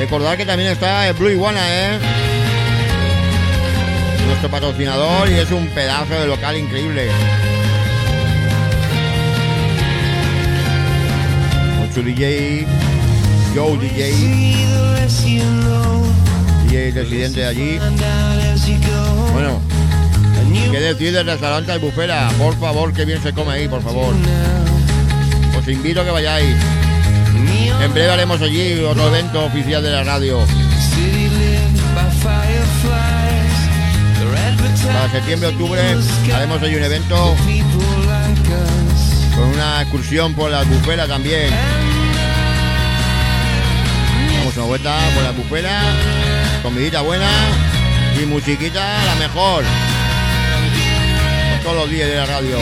[0.05, 1.97] Recordad que también está el Blue Iguana, ¿eh?
[4.27, 7.09] Nuestro patrocinador y es un pedazo de local increíble.
[11.79, 12.67] Con su DJ,
[13.55, 14.11] Joe DJ,
[16.67, 17.79] DJ residente de allí.
[19.33, 19.59] Bueno,
[20.69, 22.29] ¿qué decir del restaurante Albufera?
[22.37, 24.13] Por favor, que bien se come ahí, por favor.
[25.57, 26.74] Os invito a que vayáis.
[27.81, 30.39] En breve haremos allí otro evento oficial de la radio.
[34.85, 35.81] Para septiembre-octubre
[36.33, 37.35] haremos allí un evento
[39.35, 41.51] con una excursión por la albufera también.
[44.37, 45.81] Damos una vuelta por la albufera,
[46.63, 47.29] comidita buena
[48.21, 49.63] y musiquita la mejor.
[51.63, 52.57] Todos los días de la radio.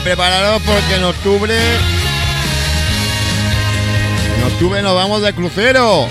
[0.00, 1.54] Y prepararos porque en octubre.
[4.36, 6.08] En octubre nos vamos de crucero.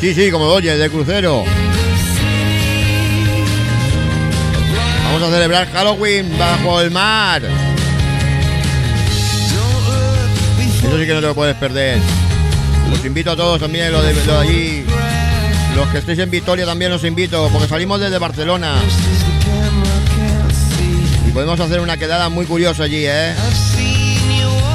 [0.00, 1.44] Sí, sí, como lo oyes, de crucero.
[5.04, 7.42] Vamos a celebrar Halloween bajo el mar.
[10.82, 11.98] Eso sí que no te lo puedes perder.
[12.92, 14.84] Os invito a todos también, los de, los de allí.
[15.76, 18.76] Los que estéis en Victoria también os invito, porque salimos desde Barcelona.
[21.32, 23.32] Podemos hacer una quedada muy curiosa allí, ¿eh?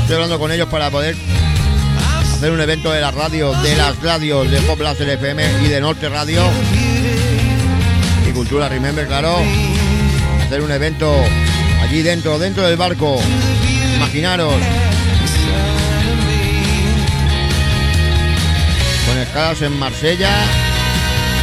[0.01, 1.15] Estoy hablando con ellos para poder
[2.33, 5.81] hacer un evento de la radio, de las radios de Pop Láser FM y de
[5.81, 6.41] Norte Radio.
[8.27, 9.37] Y Cultura Remember, claro.
[10.45, 11.13] Hacer un evento
[11.81, 13.19] allí dentro, dentro del barco.
[13.97, 14.53] Imaginaros.
[19.05, 20.43] Con escalas en Marsella,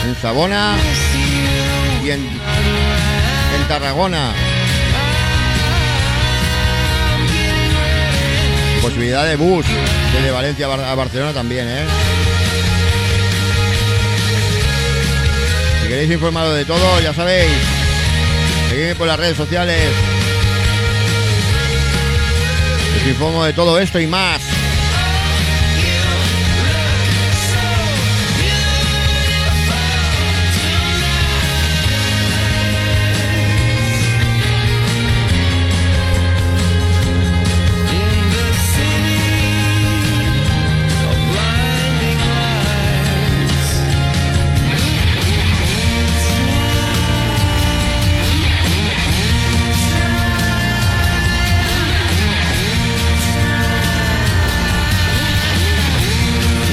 [0.07, 0.77] en Sabona
[2.03, 4.33] y en, en Tarragona.
[8.83, 9.65] Posibilidad de bus
[10.13, 11.85] desde Valencia a Bar- a Barcelona también, ¿eh?
[15.83, 17.53] Si queréis informaros de todo, ya sabéis.
[18.69, 19.89] Seguidme por las redes sociales.
[23.01, 24.41] Os informo de todo esto y más.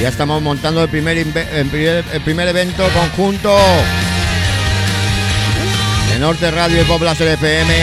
[0.00, 3.54] Ya estamos montando el primer, evento conjunto
[6.10, 7.74] de Norte Radio y Láser FM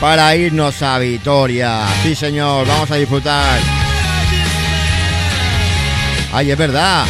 [0.00, 1.86] para irnos a Vitoria.
[2.02, 3.60] Sí, señor, vamos a disfrutar.
[6.32, 7.06] Ay, es verdad.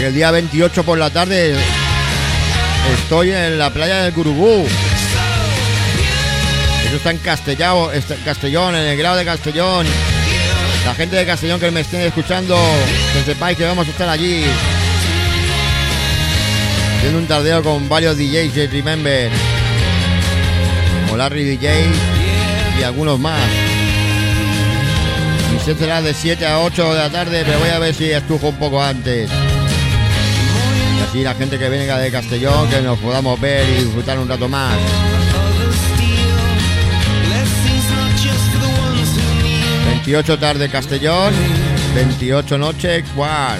[0.00, 1.54] El día 28 por la tarde
[2.98, 4.66] estoy en la playa del Curubú.
[6.94, 9.84] Eso está en Castellao, está- Castellón, en el grado de Castellón.
[10.86, 12.56] La gente de Castellón que me estén escuchando,
[13.12, 14.44] que sepáis que vamos a estar allí.
[16.96, 19.28] Haciendo un tardeo con varios DJs de Remember.
[21.06, 21.86] Como Larry DJ
[22.78, 23.42] y algunos más.
[25.52, 28.08] Mi set será de 7 a 8 de la tarde, pero voy a ver si
[28.12, 29.28] estujo un poco antes.
[30.96, 34.28] Y así la gente que venga de Castellón, que nos podamos ver y disfrutar un
[34.28, 34.74] rato más.
[40.06, 41.32] 28 tarde Castellón,
[41.94, 43.56] 28 noche Cuar.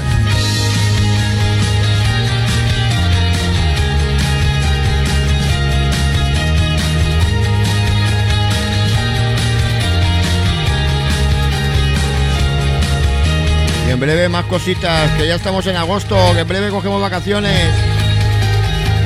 [13.88, 17.70] Y en breve más cositas, que ya estamos en agosto, que en breve cogemos vacaciones.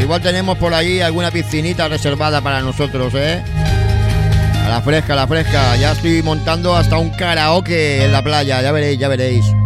[0.01, 3.45] Igual tenemos por ahí alguna piscinita reservada para nosotros, ¿eh?
[4.69, 5.77] La fresca, la fresca.
[5.77, 8.61] Ya estoy montando hasta un karaoke en la playa.
[8.61, 9.58] Ya veréis, ya veréis.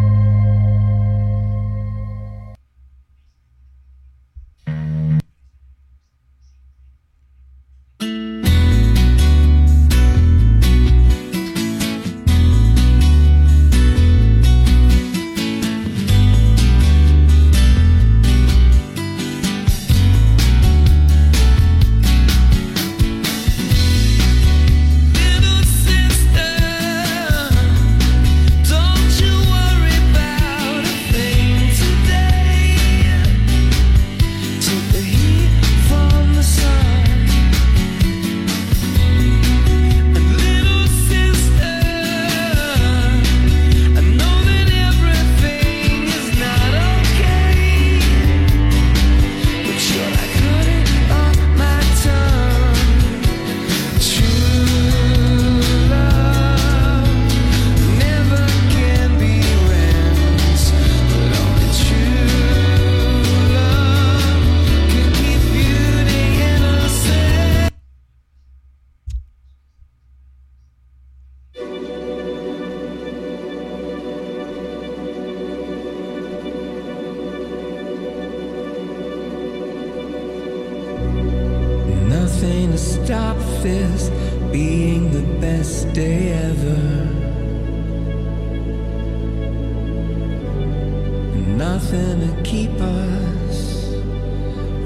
[91.57, 93.91] nothing to keep us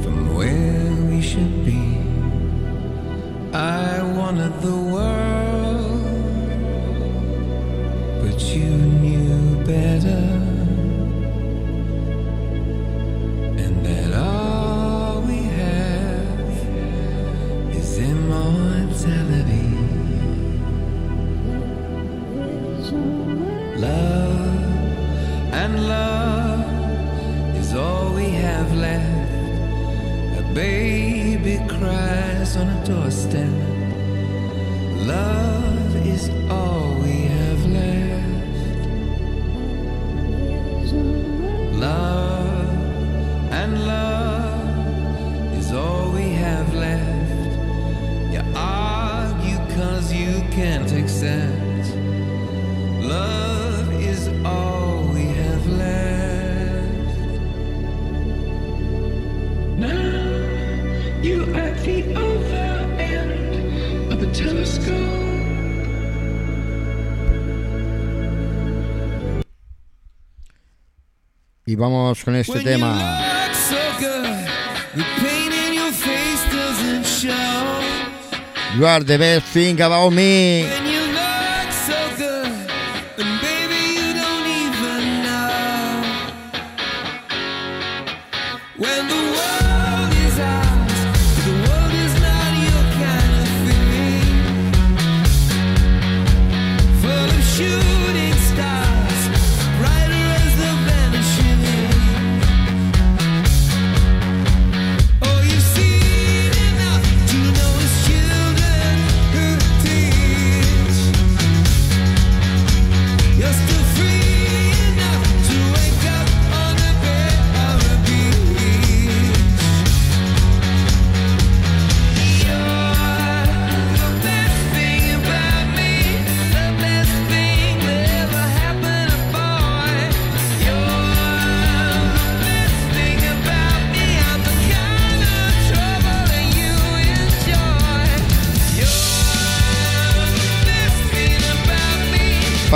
[0.02, 1.98] from where we should be.
[3.52, 6.02] I wanted the world,
[8.20, 10.35] but you knew better.
[32.86, 33.50] doorstep.
[35.06, 36.85] Love is all.
[71.76, 73.20] vamos con este tema.
[78.76, 80.95] You are the best thing about me.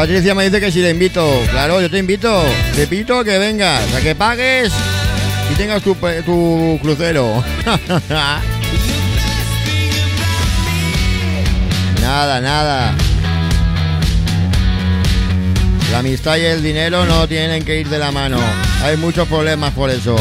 [0.01, 1.31] Patricia me dice que si le invito.
[1.51, 2.43] Claro, yo te invito.
[2.75, 4.73] Te invito que vengas, a que pagues
[5.53, 5.95] y tengas tu
[6.81, 7.45] crucero.
[12.01, 12.95] nada, nada.
[15.93, 18.39] La amistad y el dinero no tienen que ir de la mano.
[18.83, 20.17] Hay muchos problemas por eso.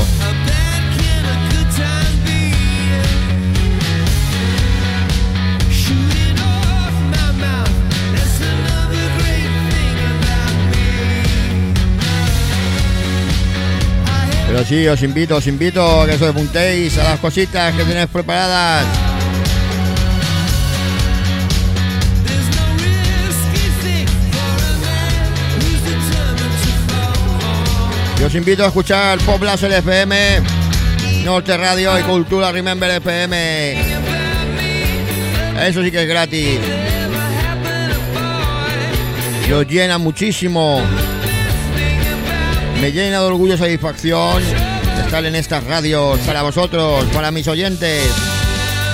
[14.60, 18.07] Pero sí, os invito, os invito a que os apuntéis a las cositas que tenéis
[18.11, 18.86] preparadas.
[28.19, 30.41] Y os invito a escuchar Pop Blaster FM,
[31.23, 33.80] Norte Radio y Cultura Remember FM.
[35.69, 36.60] Eso sí que es gratis.
[39.48, 40.84] Y os llena muchísimo.
[42.81, 44.41] Me llena de orgullo y satisfacción
[45.03, 48.10] estar en estas radios para vosotros, para mis oyentes,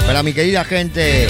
[0.08, 1.28] para mi querida gente.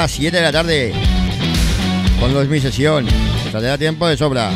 [0.00, 0.92] Las 7 de la tarde.
[2.18, 3.06] Cuando es mi sesión.
[3.06, 4.50] O sea, te da tiempo de sobra.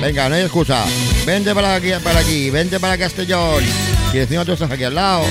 [0.00, 0.84] Venga, no hay excusa.
[1.26, 3.64] Vente para aquí, para aquí, vente para Castellón.
[4.12, 5.24] Y encima tú estás aquí al lado.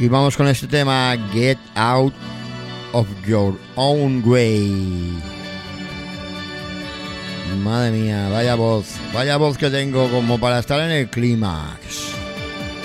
[0.00, 2.14] Y vamos con este tema, Get Out
[2.92, 5.20] of Your Own Way.
[7.62, 12.14] Madre mía, vaya voz, vaya voz que tengo como para estar en el clímax.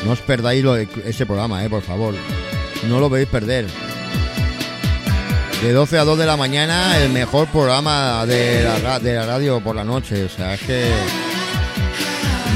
[0.04, 0.66] No os perdáis
[1.06, 2.14] ese programa, eh, por favor.
[2.90, 3.66] No lo podéis perder.
[5.62, 9.62] De 12 a 2 de la mañana, el mejor programa de la, de la radio
[9.62, 10.26] por la noche.
[10.26, 10.92] O sea, es que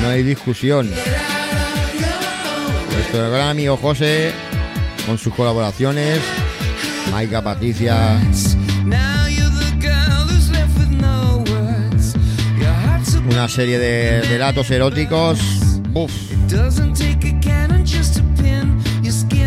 [0.01, 0.91] no hay discusión.
[3.11, 4.31] Nuestro gran amigo José,
[5.07, 6.19] con sus colaboraciones,
[7.11, 8.19] Maika Patricia,
[13.31, 15.39] una serie de relatos eróticos,
[15.95, 16.11] uf,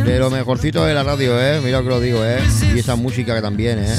[0.05, 2.41] de lo mejorcito de la radio, eh, mira que lo digo, eh,
[2.75, 3.97] y esa música que también, eh,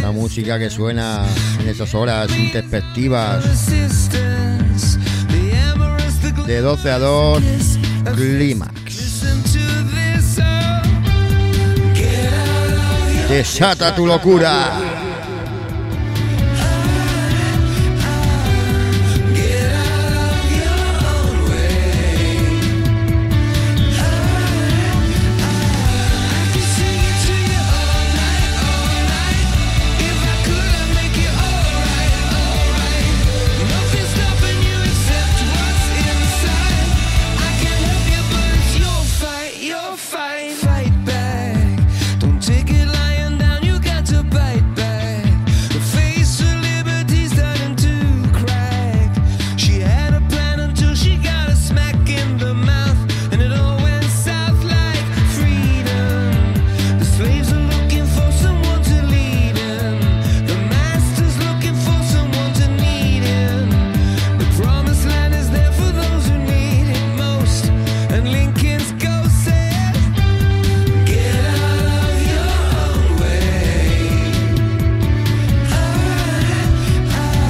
[0.00, 1.26] la música que suena
[1.60, 3.44] en esas horas introspectivas,
[6.48, 7.42] de 12 a 2,
[8.16, 9.22] clímax.
[13.28, 14.87] Desata tu locura.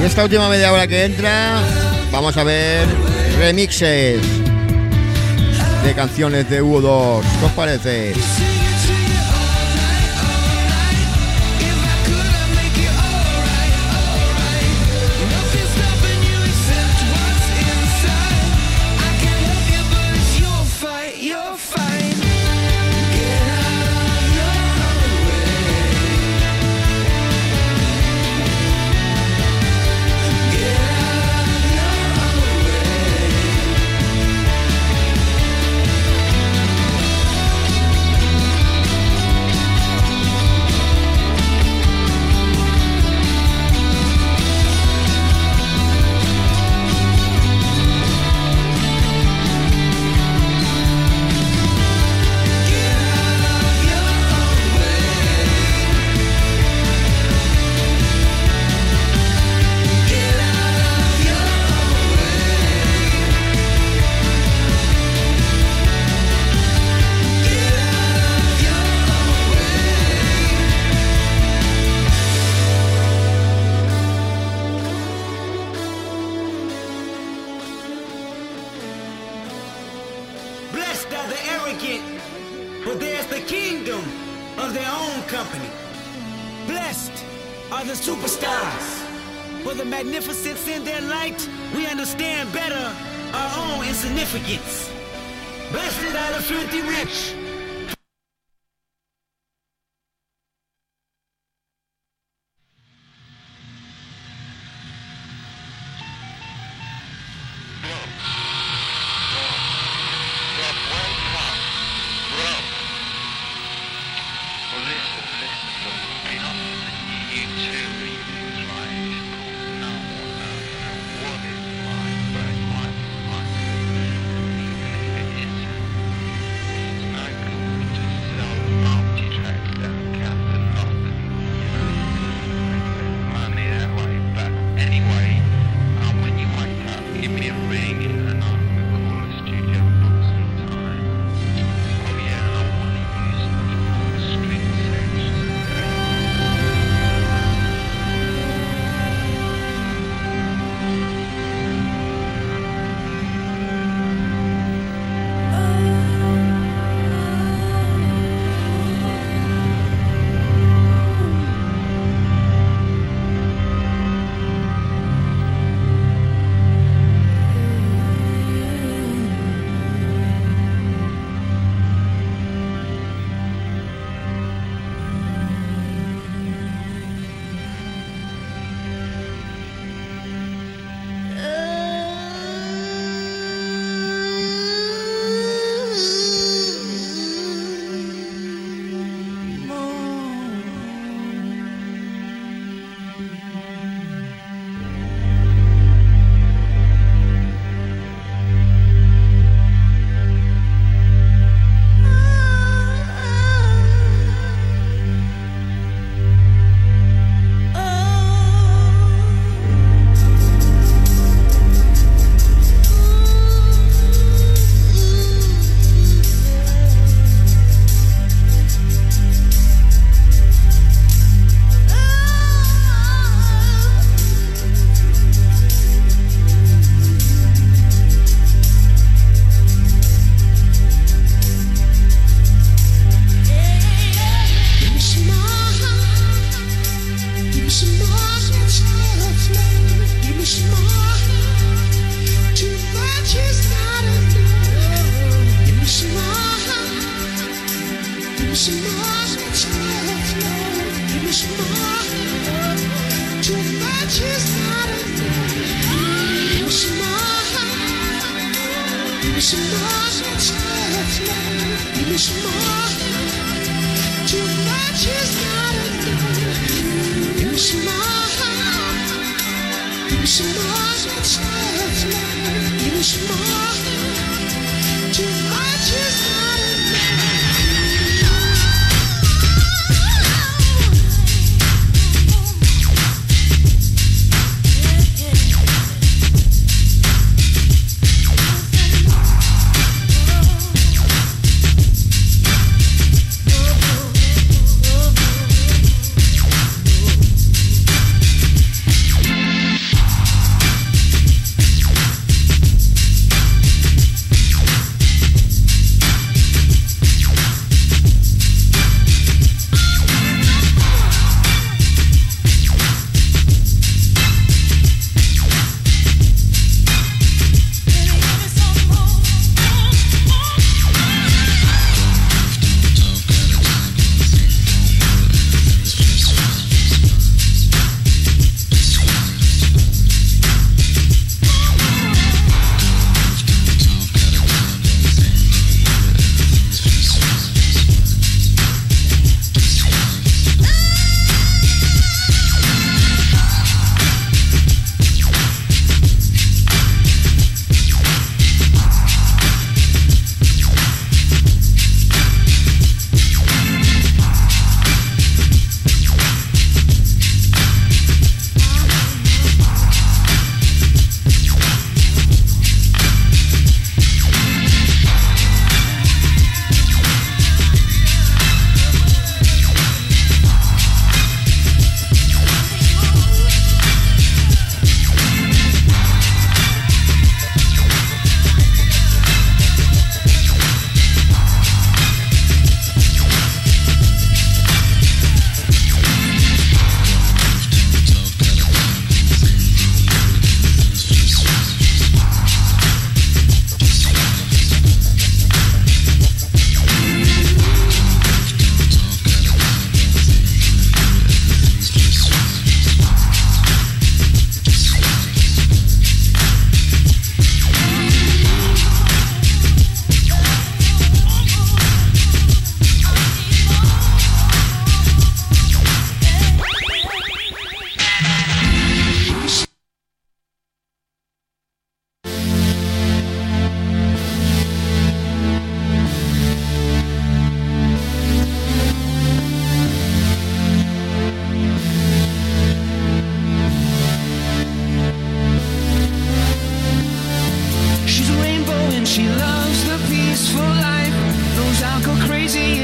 [0.01, 1.61] Y esta última media hora que entra,
[2.11, 2.87] vamos a ver
[3.37, 4.21] remixes
[5.83, 7.21] de canciones de U2.
[7.39, 8.13] ¿Qué os parece?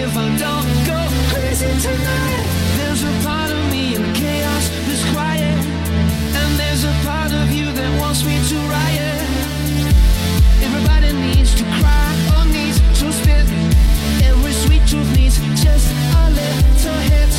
[0.05, 0.99] if I don't go
[1.33, 2.45] crazy tonight.
[2.77, 5.57] There's a part of me in chaos that's quiet,
[6.39, 9.25] and there's a part of you that wants me to riot.
[10.61, 13.47] Everybody needs to cry or needs to spit.
[14.29, 15.89] Every sweet tooth needs just
[16.21, 17.33] a little hit.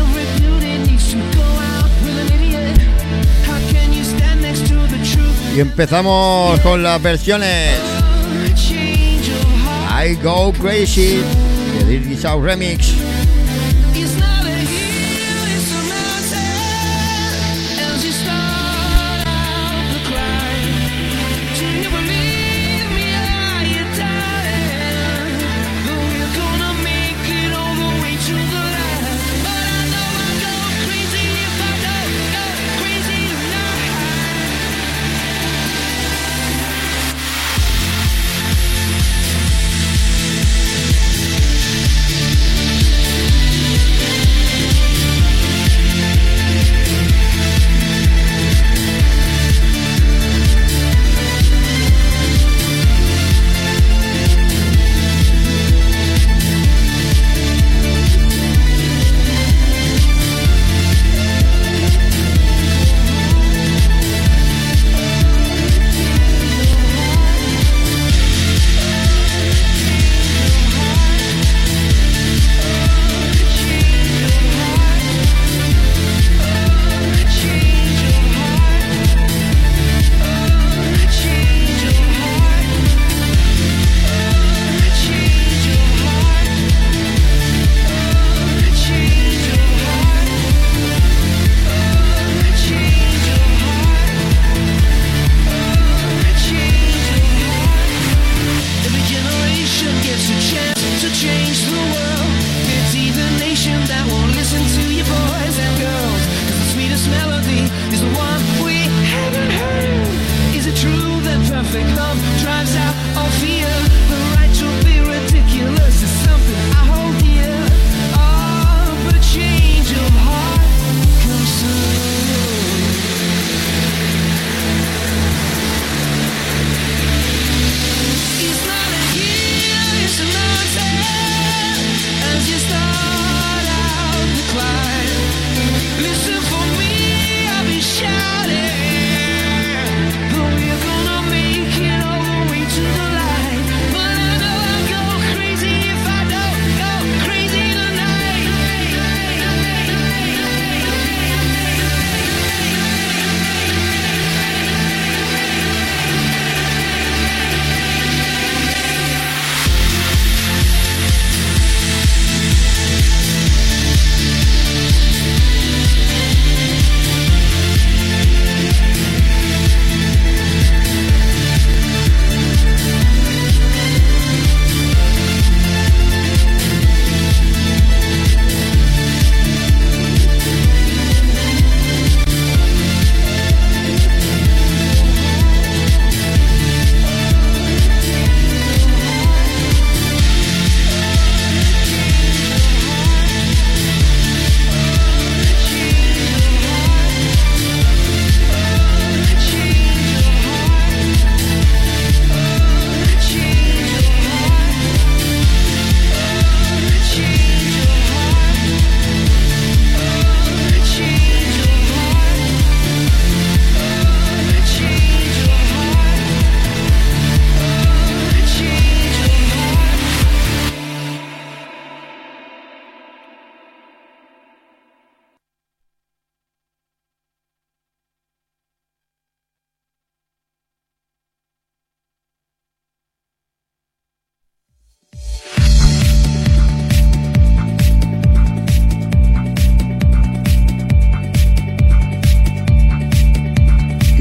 [0.00, 2.78] Every beauty needs to go out with an idiot.
[3.44, 5.36] How can you stand next to the truth?
[5.54, 7.78] Y empezamos con las versiones.
[9.94, 11.22] I go crazy.
[11.74, 13.11] El our Remix.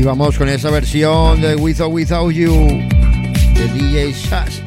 [0.02, 2.52] Y vamos con esa versión de With Without You
[3.54, 4.62] de DJ Sash.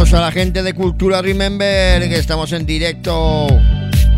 [0.00, 3.48] A la gente de Cultura Remember, que estamos en directo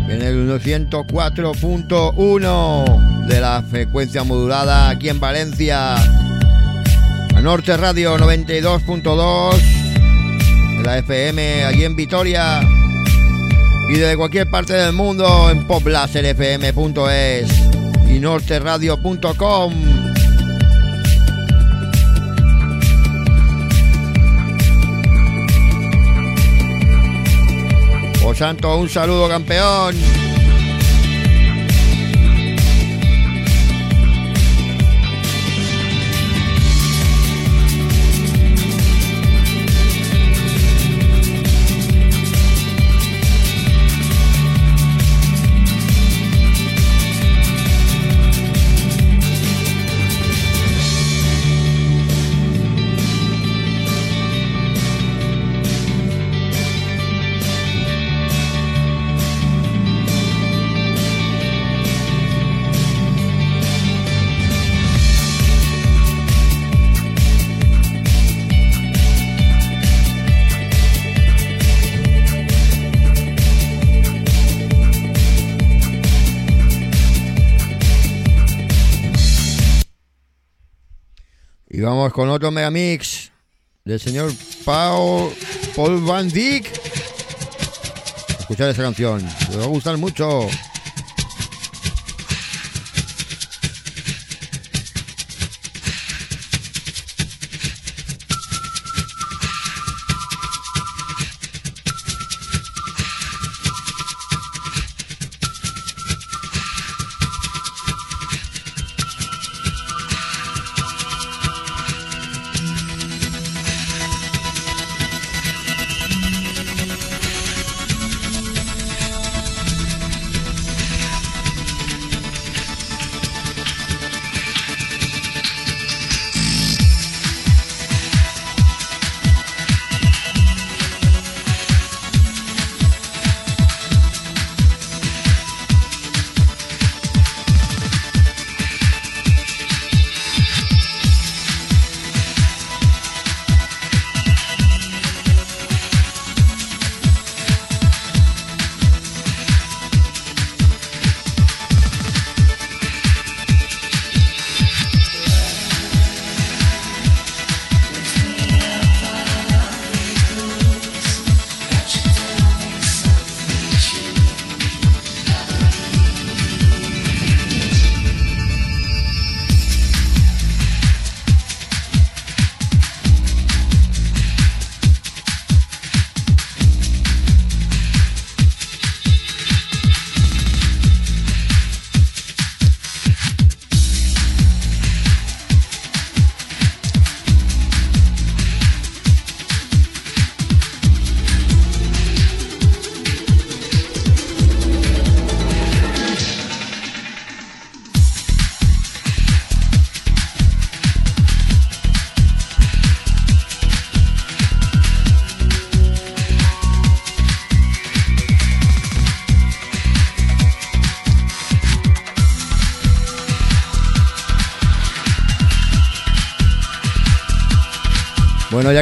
[0.09, 5.95] en el 104.1 de la frecuencia modulada aquí en Valencia.
[5.95, 9.55] A Norte Radio 92.2
[10.77, 12.61] de la FM allí en Vitoria.
[13.89, 17.51] Y desde cualquier parte del mundo en poplaserfm.es
[18.09, 19.73] y norteradio.com.
[28.33, 30.22] Por santo, un saludo campeón.
[81.73, 83.31] Y vamos con otro megamix
[83.83, 84.31] del señor
[84.63, 85.33] Paul,
[85.75, 86.71] Paul Van Dyck.
[88.41, 90.47] Escuchar esa canción, les va a gustar mucho.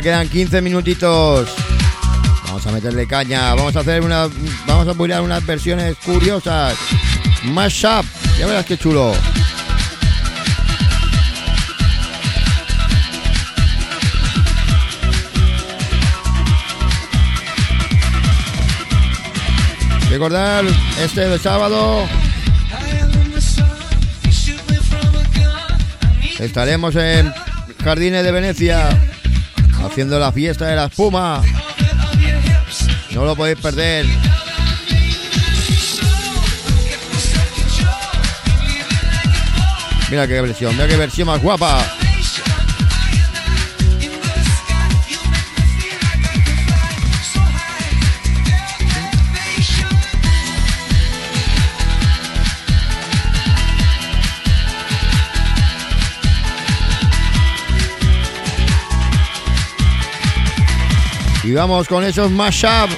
[0.02, 1.50] Quedan 15 minutitos.
[2.46, 3.54] Vamos a meterle caña.
[3.54, 4.28] Vamos a hacer una.
[4.66, 6.76] Vamos a publicar unas versiones curiosas.
[7.44, 8.06] Mashup.
[8.40, 9.14] Ya verás qué chulo.
[20.10, 20.66] Recordar,
[21.00, 22.06] este sábado
[26.38, 27.32] estaremos en
[27.82, 29.11] Jardines de Venecia
[29.92, 31.42] haciendo la fiesta de la espuma.
[33.12, 34.06] No lo podéis perder.
[40.10, 42.01] Mira qué versión, mira qué versión más guapa.
[61.52, 62.90] Y vamos con esos mashup.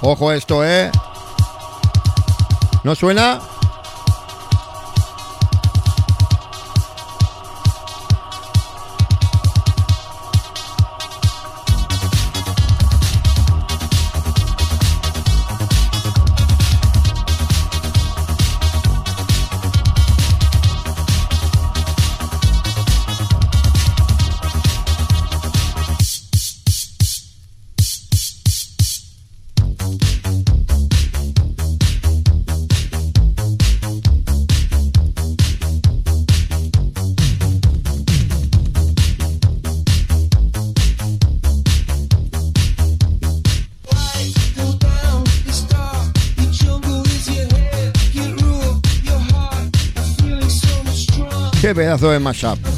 [0.00, 0.92] Ojo esto, ¿eh?
[2.84, 3.40] ¿No suena?
[51.74, 52.71] Pedazo de mashup.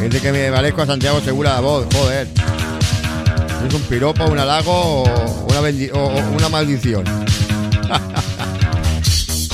[0.00, 2.28] Dice que me parezco a Santiago Segura la voz, joder.
[3.66, 5.46] ¿Es un piropo, un halago o
[6.34, 7.04] una, maldición?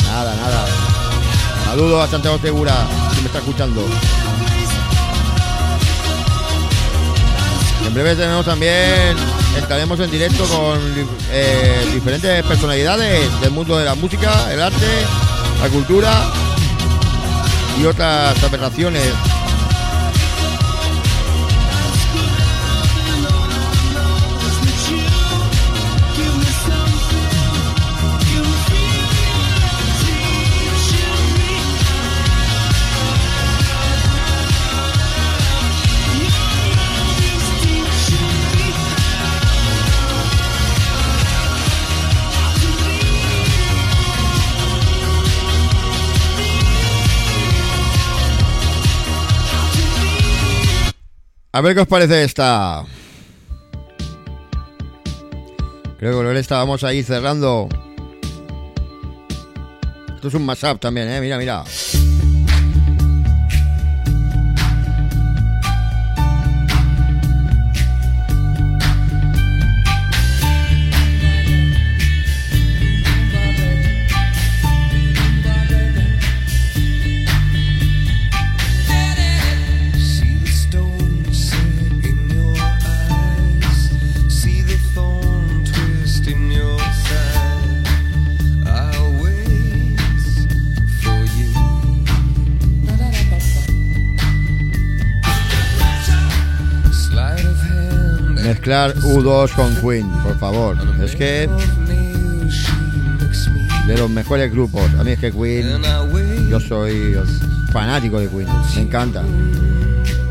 [0.05, 0.67] nada, nada.
[1.65, 3.85] Saludos a Santiago Segura, si me está escuchando.
[7.87, 9.17] En breve tenemos también,
[9.59, 10.79] estaremos en directo con
[11.31, 14.87] eh, diferentes personalidades del mundo de la música, el arte,
[15.61, 16.13] la cultura
[17.81, 19.13] y otras aberraciones.
[51.57, 52.85] A ver qué os parece esta.
[55.99, 57.71] Creo que con él estábamos ahí cerrando.
[60.15, 61.19] Esto es un mashup también, eh.
[61.19, 61.65] Mira, mira.
[98.67, 100.77] Mezclar U2 con Queen, por favor.
[101.01, 101.49] Es que
[103.87, 104.83] de los mejores grupos.
[104.99, 105.81] A mí es que Queen,
[106.51, 107.17] yo soy
[107.73, 108.49] fanático de Queen.
[108.75, 109.23] Me encanta.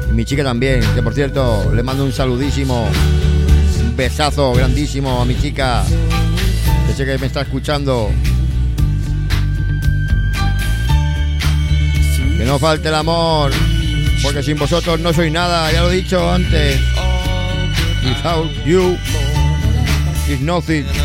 [0.09, 2.89] Y mi chica también, que por cierto, le mando un saludísimo,
[3.79, 5.85] un besazo grandísimo a mi chica,
[6.87, 8.11] que sé que me está escuchando.
[12.37, 13.53] Que no falte el amor,
[14.21, 16.94] porque sin vosotros no soy nada, ya lo he dicho antes.
[18.05, 18.97] Without you
[20.29, 21.04] is nothing.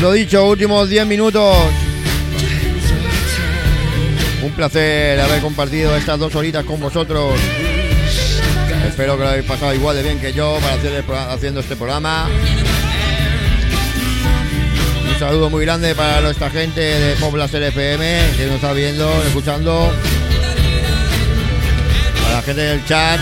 [0.00, 1.56] Lo dicho, últimos 10 minutos.
[4.42, 7.34] Un placer haber compartido estas dos horitas con vosotros.
[8.86, 12.28] Espero que lo hayáis pasado igual de bien que yo para hacer haciendo este programa.
[15.10, 19.92] Un saludo muy grande para nuestra gente de Poblas FM que nos está viendo, escuchando.
[22.22, 23.20] Para la gente del chat.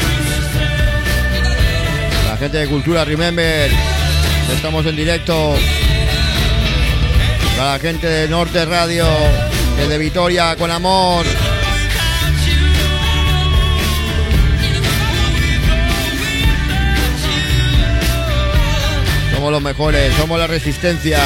[2.18, 3.70] Para la gente de Cultura Remember.
[4.52, 5.54] Estamos en directo.
[7.56, 9.06] Para la gente de Norte Radio.
[9.78, 11.24] Desde Vitoria con amor.
[19.34, 21.18] Somos los mejores, somos la resistencia,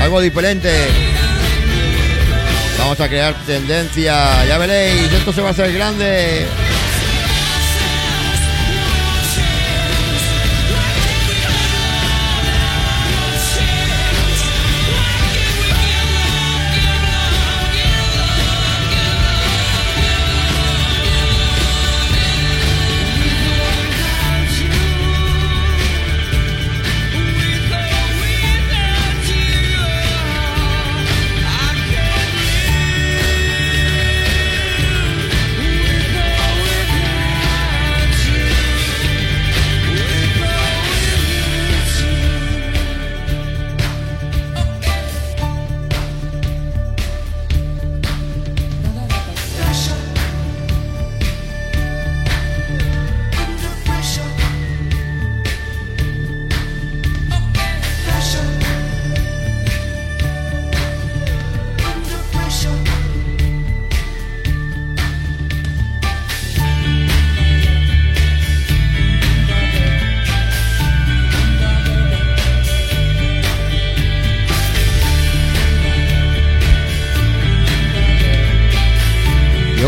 [0.00, 0.72] algo diferente.
[2.78, 6.46] Vamos a crear tendencia, ya veréis, esto se va a hacer grande.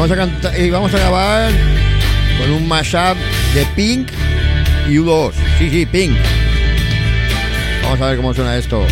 [0.03, 1.53] Vamos a cantar, y vamos a grabar
[2.41, 3.17] con un mashup
[3.55, 4.09] de Pink
[4.89, 5.33] y U2.
[5.59, 6.17] Sí, sí, Pink.
[7.85, 8.85] Vamos a ver cómo suena esto.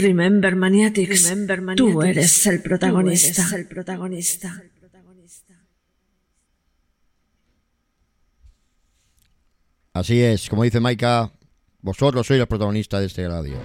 [0.00, 1.32] Remember Maniatics.
[1.76, 3.46] Tú eres el protagonista.
[3.54, 4.62] el protagonista.
[9.92, 11.32] Así es, como dice Maika,
[11.82, 13.58] vosotros sois los protagonistas de este radio.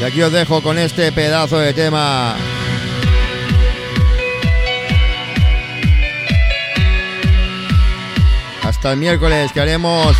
[0.00, 2.36] Y aquí os dejo con este pedazo de tema.
[8.82, 10.16] Hasta el miércoles que haremos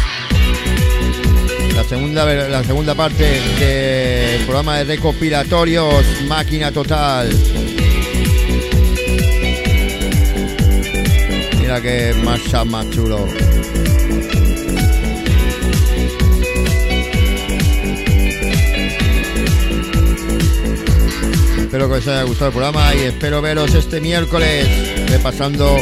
[1.75, 3.25] la segunda, la segunda parte
[3.59, 7.29] del programa de recopilatorios Máquina Total.
[11.59, 13.27] Mira que más más chulo.
[21.59, 25.77] Espero que os haya gustado el programa y espero veros este miércoles repasando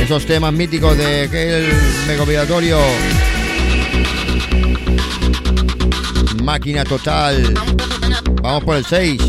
[0.00, 1.68] esos temas míticos de aquel
[2.06, 2.78] megobligatorio.
[6.42, 7.52] Máquina total.
[8.40, 9.20] Vamos por el 6.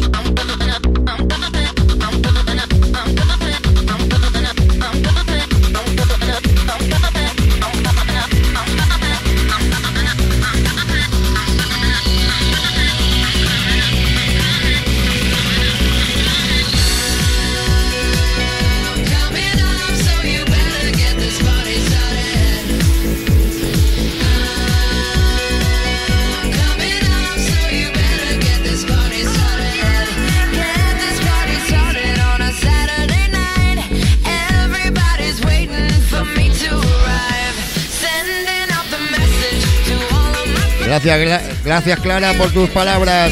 [40.89, 43.31] Gracias, gracias Clara por tus palabras.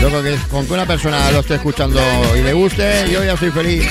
[0.00, 1.98] que con que una persona lo esté escuchando
[2.36, 3.86] y le guste, yo ya soy feliz.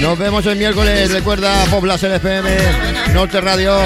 [0.00, 2.50] Nos vemos el miércoles, recuerda Poblas FM,
[3.12, 3.76] Norte Radio,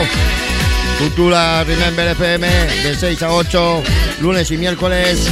[1.00, 3.82] Cultura Remember FM, de 6 a 8,
[4.20, 5.26] lunes y miércoles,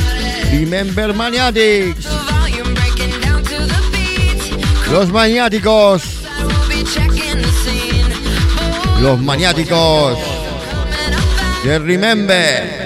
[0.51, 2.09] Remember Maniatics,
[4.91, 6.03] los maniáticos,
[9.01, 10.19] los maniáticos
[11.65, 12.80] de Remember.